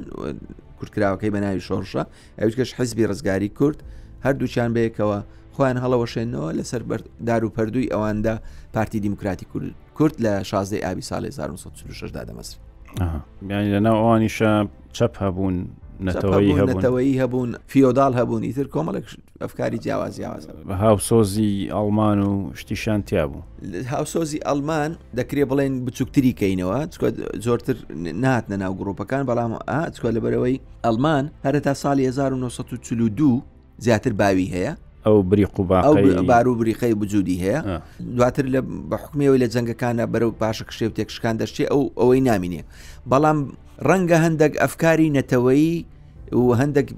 کورتراوەکەی 0.79 1.31
بە 1.35 1.39
ناوی 1.45 1.61
شۆڕشە 1.69 2.03
ئەوکەش 2.41 2.71
حزبی 2.79 3.05
ڕزگاری 3.11 3.49
کورد 3.59 3.79
هەردووچان 4.25 4.71
بەیەکەوە 4.77 5.19
خۆیان 5.57 5.79
هەڵەوەشێنەوە 5.85 6.49
لەسەر 6.59 6.81
دار 7.29 7.41
و 7.45 7.51
پەردووی 7.57 7.89
ئەواندا 7.93 8.35
پارتی 8.75 9.01
دیموکراتی 9.05 9.47
کورد 9.97 10.15
لە 10.25 10.33
16 10.45 10.79
ئابی 10.87 11.03
ساڵی 11.03 11.27
1940 11.29 12.11
دادەمەسر. 12.17 12.57
بیانی 13.43 13.71
لەناو 13.75 13.97
ئەوانیشە 14.03 14.51
چەپ 14.97 15.17
هەبوون 15.23 15.57
نەتەوەی 16.07 17.15
هەبوون 17.23 17.49
فیۆدال 17.73 18.13
هەبوون 18.21 18.43
ئیتر 18.49 18.67
کۆمەڵک 18.75 19.05
ئەفکاری 19.41 19.79
جیاواز 19.85 20.15
جیاواز 20.17 20.45
هاوسۆزی 20.83 21.69
ئەڵمان 21.77 22.19
و 22.29 22.33
شتیشان 22.61 23.01
تیا 23.09 23.25
بوو 23.33 23.43
هاوسۆزی 23.95 24.39
ئەلمان 24.51 24.91
دەکرێ 25.19 25.45
بڵێن 25.51 25.73
بچووکتری 25.87 26.33
کەینەوە 26.41 26.79
زۆرتر 27.47 27.77
ناتنە 28.25 28.57
ناو 28.63 28.73
گرۆپەکان 28.81 29.23
بەڵام 29.31 29.53
ئاچکۆ 29.71 30.09
لەبەرەوەی 30.17 30.57
ئەلمان 30.85 31.25
هەرە 31.45 31.61
تا 31.67 31.75
ساڵی 31.83 32.05
1942 32.07 33.45
زیاتر 33.85 34.13
باوی 34.21 34.47
هەیە 34.55 34.73
ئەو 35.07 35.23
بریق 35.23 35.61
و 35.61 35.65
بار 35.65 36.49
و 36.49 36.55
بریقی 36.55 36.95
بجودی 36.95 37.39
هەیە 37.45 37.63
دواتر 38.17 38.47
لە 38.55 38.61
بە 38.91 38.95
حکمیەوەی 39.03 39.41
لە 39.43 39.49
جەنگەکانە 39.55 40.07
بەرەو 40.13 40.33
پاشە 40.43 40.65
کشێو 40.71 40.91
تێکشکان 40.99 41.37
دەشتێ 41.41 41.65
ئەو 41.71 41.83
ئەوەی 41.99 42.21
نامینێ 42.29 42.63
بەڵام 43.11 43.39
ڕەنگە 43.89 44.19
هەندێک 44.25 44.53
ئەفکاری 44.63 45.09
نەتەوەی 45.19 45.85
و 46.39 46.45
هەندێک 46.61 46.89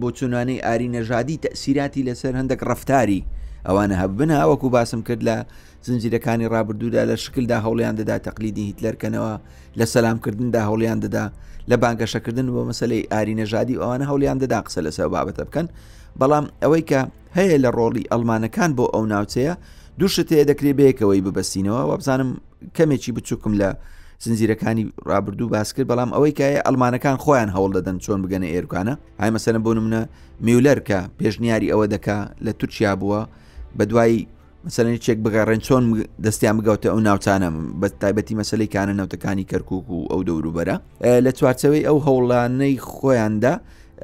بۆ 0.00 0.08
چونانەی 0.18 0.60
ئاری 0.66 0.88
نەژادی 0.96 1.36
تەسیراتی 1.44 2.02
لەسەر 2.08 2.32
هەندێک 2.40 2.60
ڕفتاری 2.70 3.22
ئەوانە 3.66 3.96
هەبنا 4.02 4.38
وەکو 4.50 4.68
باسم 4.76 5.00
کرد 5.08 5.22
لە 5.28 5.36
زنجیرەکانی 5.86 6.46
ڕابردوودا 6.54 7.02
لە 7.10 7.16
شکلدا 7.24 7.56
هەوڵیان 7.66 7.94
دەدا 8.00 8.16
تەقلیدی 8.26 8.64
هیتلەرکەنەوە 8.70 9.32
لە 9.78 9.84
سەلامکردندا 9.92 10.60
هەوڵیان 10.68 10.98
دەدا 11.04 11.24
لە 11.70 11.76
بانگەشەکردن 11.82 12.46
بۆ 12.54 12.62
مەسلەی 12.70 13.02
ئاری 13.12 13.34
نەژادی 13.40 13.76
ئەوانە 13.80 14.04
هەوڵیان 14.10 14.38
دەدا 14.44 14.58
قسە 14.66 14.80
لەسەر 14.86 15.08
بابەتە 15.14 15.42
بکەن 15.48 15.66
بەڵام 16.20 16.44
ئەوەی 16.62 16.82
کە 16.90 17.00
هەیە 17.38 17.56
لە 17.64 17.70
ڕۆڵی 17.78 18.04
ئەلمانەکان 18.12 18.70
بۆ 18.78 18.84
ئەو 18.94 19.04
ناوچەیە 19.12 19.54
دووشت 20.00 20.28
هەیە 20.34 20.46
دەکرێت 20.50 20.76
بەیەکەوەی 20.80 21.20
ببەستینەوە 21.26 21.82
وابزانم 21.90 22.30
کەمێکی 22.76 23.10
بچووکم 23.16 23.52
لە 23.60 23.68
زنجیرەکانی 24.24 24.84
ڕابردوو 25.10 25.48
باس 25.54 25.68
کرد 25.74 25.86
بەڵام 25.92 26.10
ئەوەی 26.16 26.32
کایە 26.38 26.60
ئەلمانەکان 26.66 27.16
خۆیان 27.24 27.50
هەوڵ 27.56 27.70
دەدەن 27.76 27.96
چۆن 28.04 28.18
بگەنە 28.24 28.48
ئێرکانە 28.54 28.94
هایمەسەرە 29.20 29.58
بۆ 29.64 29.70
نمونە 29.78 30.02
میولەر 30.46 30.78
کە 30.88 30.98
پێشنیاری 31.18 31.68
ئەوە 31.72 31.86
دەکا 31.94 32.18
لە 32.46 32.50
تورکیا 32.58 32.92
بووە 33.00 33.20
بە 33.78 33.84
دوایی 33.90 34.18
مەسەرنی 34.66 34.98
چێک 35.04 35.18
بگەڕێن 35.24 35.60
چۆن 35.66 35.82
دەستیان 36.24 36.54
بگەوتە 36.60 36.86
ئەو 36.92 36.98
ناوچانە 37.08 37.48
بە 37.80 37.86
تایبەتی 38.02 38.34
مەسلەی 38.40 38.68
کانە 38.74 38.94
نەوتەکانی 39.00 39.44
کەرکک 39.50 39.86
و 39.94 39.98
ئەو 40.12 40.20
دەوروبەرە 40.28 40.76
لە 41.24 41.30
چوارچەوەی 41.38 41.86
ئەو 41.88 41.96
هەوڵانەی 42.06 42.74
خۆیاندا 42.96 43.54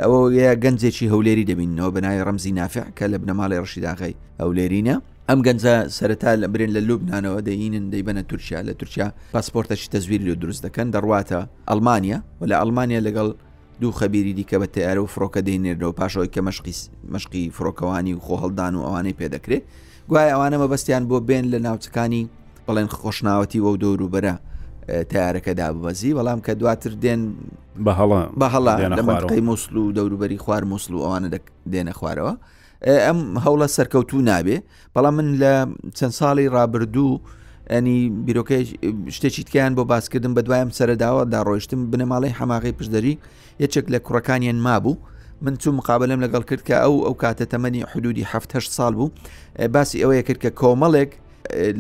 ئەوە 0.01 0.18
یە 0.34 0.53
گەنجێکی 0.64 1.11
هەولێری 1.12 1.49
دەبینەوە 1.51 1.93
بەنای 1.97 2.22
ڕەمزی 2.26 2.53
نافع 2.61 2.84
کە 2.97 3.05
لە 3.12 3.16
بنەماڵی 3.22 3.57
ڕشیداغی 3.64 4.14
هەولێرینە 4.40 4.97
ئەم 5.28 5.38
گەنجە 5.47 5.74
سەرەتا 5.97 6.30
لە 6.43 6.47
برێن 6.53 6.70
لە 6.76 6.80
لوبنانەوە 6.88 7.38
دەینن 7.49 7.86
دەیبەنە 7.93 8.22
تورکیا 8.30 8.61
لە 8.68 8.72
تورکیا 8.80 9.09
پاسپۆرتەشی 9.34 9.88
تەزویر 9.95 10.22
لە 10.28 10.34
دروست 10.43 10.62
دەکەن 10.66 10.88
دەڕواتە 10.95 11.40
ئەلمانیا 11.70 12.18
و 12.40 12.43
لە 12.51 12.55
ئەلمانیا 12.61 13.01
لەگەڵ 13.07 13.28
دوو 13.80 13.93
خەبیری 14.01 14.32
دیکە 14.38 14.57
بە 14.62 14.66
تیارە 14.74 15.01
و 15.05 15.09
فرۆکە 15.14 15.40
دێنێرەوە 15.47 15.93
پاشەوەی 15.99 16.30
کە 16.34 16.40
مشقی 17.14 17.45
فرۆکەوانی 17.57 18.12
و 18.16 18.20
خۆهڵدان 18.26 18.72
و 18.76 18.80
ئەوانەی 18.86 19.14
پێدەکرێت 19.20 19.62
گوای 20.11 20.28
ئەوانە 20.32 20.57
مەبەستیان 20.62 21.03
بۆ 21.11 21.16
بێن 21.28 21.45
لە 21.53 21.59
ناوچەکانی 21.66 22.22
بەڵێن 22.66 22.88
خۆشناوەتی 23.03 23.61
وە 23.64 23.70
دەوروبەرە 23.82 24.34
تیارەکەدا 24.89 25.66
ببەزی 25.74 26.12
بەڵام 26.18 26.39
کە 26.47 26.53
دواتر 26.61 26.93
دێن 27.03 27.20
بە 27.87 27.93
هەڵ 27.99 28.11
بە 28.41 28.47
هەڵقی 28.55 29.41
مسل 29.51 29.76
و 29.76 29.93
دەوروبەری 29.97 30.39
خوار 30.43 30.62
مسل 30.72 30.93
و 30.95 31.01
ئەوانە 31.05 31.28
دێنە 31.72 31.93
خوارەوە 31.99 32.35
ئەم 33.07 33.18
هەوڵە 33.45 33.66
سەرکەوتو 33.76 34.18
نابێ 34.30 34.57
بەڵام 34.97 35.14
من 35.18 35.28
لە 35.43 35.55
چەند 35.99 36.14
ساڵی 36.18 36.47
ڕابردوو 36.57 37.20
ئەنی 37.72 37.99
بیرۆکەی 38.26 38.62
شتێکی 39.16 39.43
تکیان 39.47 39.72
بۆ 39.76 39.83
باسکردن 39.93 40.33
بە 40.37 40.41
دوایم 40.47 40.70
سەرداوە 40.78 41.22
دا 41.33 41.41
ڕۆیشتم 41.49 41.80
بنەماڵی 41.93 42.35
هەماغی 42.41 42.72
پشدەری 42.78 43.14
یەکێک 43.62 43.87
لە 43.93 43.99
کوڕەکانیان 44.07 44.59
مابوو 44.66 44.97
من 45.45 45.55
چوو 45.61 45.72
مقابلم 45.78 46.20
لەگەڵ 46.24 46.43
کرد 46.49 46.62
کە 46.68 46.74
ئەو 46.85 46.95
ئەو 47.07 47.14
کاتە 47.22 47.45
تەمەنی 47.53 47.83
حدودی 47.93 48.22
7 48.22 48.59
سال 48.76 48.95
بوو 48.99 49.11
باسی 49.74 49.99
ئەوەیە 50.03 50.22
کرد 50.26 50.41
کە 50.45 50.51
کۆمەڵێک 50.61 51.11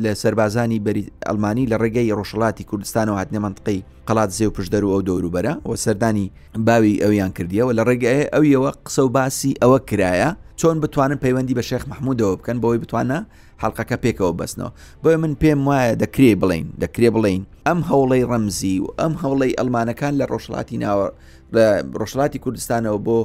لە 0.04 0.12
سربازانی 0.22 0.78
بەری 0.86 1.04
ئەلمانی 1.26 1.66
لە 1.72 1.76
ڕێگەی 1.82 2.14
ڕۆژڵاتی 2.18 2.64
کوردستانەوە 2.70 3.18
هاتنە 3.20 3.38
منطقی 3.44 3.84
قەڵات 4.08 4.30
زێ 4.38 4.46
و 4.48 4.52
پشدەر 4.56 4.82
و 4.84 4.92
ئەو 4.92 5.02
دەوروبەرە 5.08 5.54
و 5.70 5.76
سەردانی 5.84 6.26
باوی 6.66 7.00
ئەویان 7.02 7.30
کردیەوە 7.38 7.72
لە 7.78 7.82
ڕێگەیە 7.88 8.28
ئەو 8.34 8.44
یەوە 8.54 8.70
قسە 8.86 8.98
و 9.04 9.08
باسی 9.16 9.54
ئەوە 9.62 9.78
کرایە 9.88 10.30
چۆن 10.60 10.76
بتوانن 10.84 11.18
پەیوەندی 11.24 11.54
بە 11.58 11.62
شێخ 11.70 11.82
مححمودەوە 11.90 12.34
بکەن 12.40 12.58
بۆی 12.64 12.78
بتوانە 12.84 13.18
حڵلقەکە 13.62 13.96
پێکەوە 14.04 14.32
بەستنەوە 14.40 14.70
بۆی 15.04 15.16
من 15.22 15.32
پێم 15.42 15.60
وایە 15.68 15.94
دەکرێ 16.02 16.32
بڵین 16.42 16.66
دەکرێ 16.82 17.08
بڵین 17.16 17.42
ئەم 17.66 17.80
هەوڵەی 17.90 18.24
ڕەمزی 18.30 18.76
و 18.84 18.88
ئەم 19.00 19.14
هەوڵەی 19.22 19.56
ئەلمانەکان 19.58 20.14
لە 20.20 20.24
ڕۆژڵاتی 20.32 20.76
ناوە 20.84 21.06
لە 21.54 21.64
ڕۆژڵاتی 22.00 22.38
کوردستانەوە 22.44 22.98
بۆ 23.06 23.18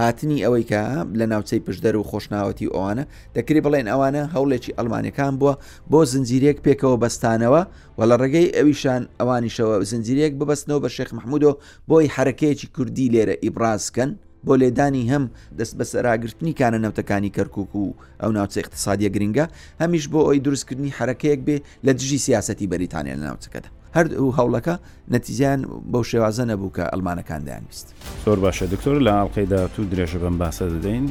هاتنی 0.00 0.36
ئەوەی 0.44 0.64
کە 0.70 0.82
لە 1.18 1.26
ناوچەی 1.32 1.62
پشدەر 1.66 1.94
و 2.00 2.08
خۆشناوەتی 2.10 2.70
ئەوانە 2.74 3.04
دەکری 3.36 3.64
بڵێن 3.66 3.86
ئەوانە 3.92 4.22
هەوڵێکی 4.34 4.74
ئەلمانەکان 4.78 5.34
بووە 5.40 5.54
بۆ 5.90 6.00
زنجیرێک 6.12 6.58
پێکەوە 6.66 6.96
بەستانەوە 7.02 7.62
و 7.98 8.00
لە 8.10 8.14
ڕێگەی 8.22 8.54
ئەویشان 8.56 9.02
ئەوانیشەوە 9.20 9.74
زنجیرێک 9.90 10.32
ببەستنەوە 10.40 10.80
بە 10.84 10.90
شێخ 10.96 11.08
مححمودۆ 11.16 11.52
بۆی 11.88 12.06
حرکەیەکی 12.16 12.66
کوردی 12.74 13.10
لێرە 13.14 13.36
ئیبرازکەن 13.44 14.10
بۆ 14.46 14.54
لێدانی 14.62 15.08
هەم 15.12 15.24
دەست 15.58 15.74
بە 15.78 15.84
سەراگررتنی 15.92 16.52
کانە 16.60 16.78
نەوتەکانی 16.84 17.34
کەرکک 17.36 17.72
و 17.76 17.94
ئەو 18.22 18.30
ناوچە 18.36 18.58
اقتصادیە 18.64 19.10
گرنگە 19.14 19.44
هەمیش 19.82 20.04
بۆ 20.12 20.20
ئەوی 20.26 20.42
دروستکردنی 20.46 20.94
حرکەیەک 20.98 21.40
بێ 21.46 21.56
لە 21.86 21.92
دژی 21.98 22.18
سیاستی 22.26 22.70
بەریتانیا 22.72 23.14
لە 23.20 23.24
ناوچەکەدا 23.28 23.70
هەردوو 23.96 24.30
هەوڵەکە 24.38 24.74
نەتیزیان 25.14 25.60
بەو 25.92 26.02
شێوازە 26.10 26.44
نەبوو 26.50 26.74
کە 26.76 26.84
ئەلمانەکاندایان 26.92 27.64
ویست 27.68 27.86
زۆر 28.24 28.38
باشە 28.44 28.64
دکتۆر 28.74 28.96
لە 29.06 29.10
ئاڵلقەیدا 29.16 29.60
تو 29.74 29.80
درێژە 29.92 30.18
بەم 30.22 30.36
باسە 30.42 30.64
دەدەین 30.74 31.06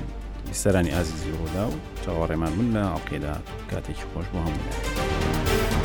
سەرانی 0.62 0.92
ئازیزی 0.96 1.32
ڕۆدا 1.40 1.66
و 1.72 1.76
چاوەڕێمان 2.04 2.54
من 2.58 2.68
لە 2.76 2.82
ئاڵلقەیدا 2.92 3.34
کاتێکی 3.72 4.06
خۆش 4.12 4.28
بۆ 4.32 4.40
هەمونە. 4.46 5.83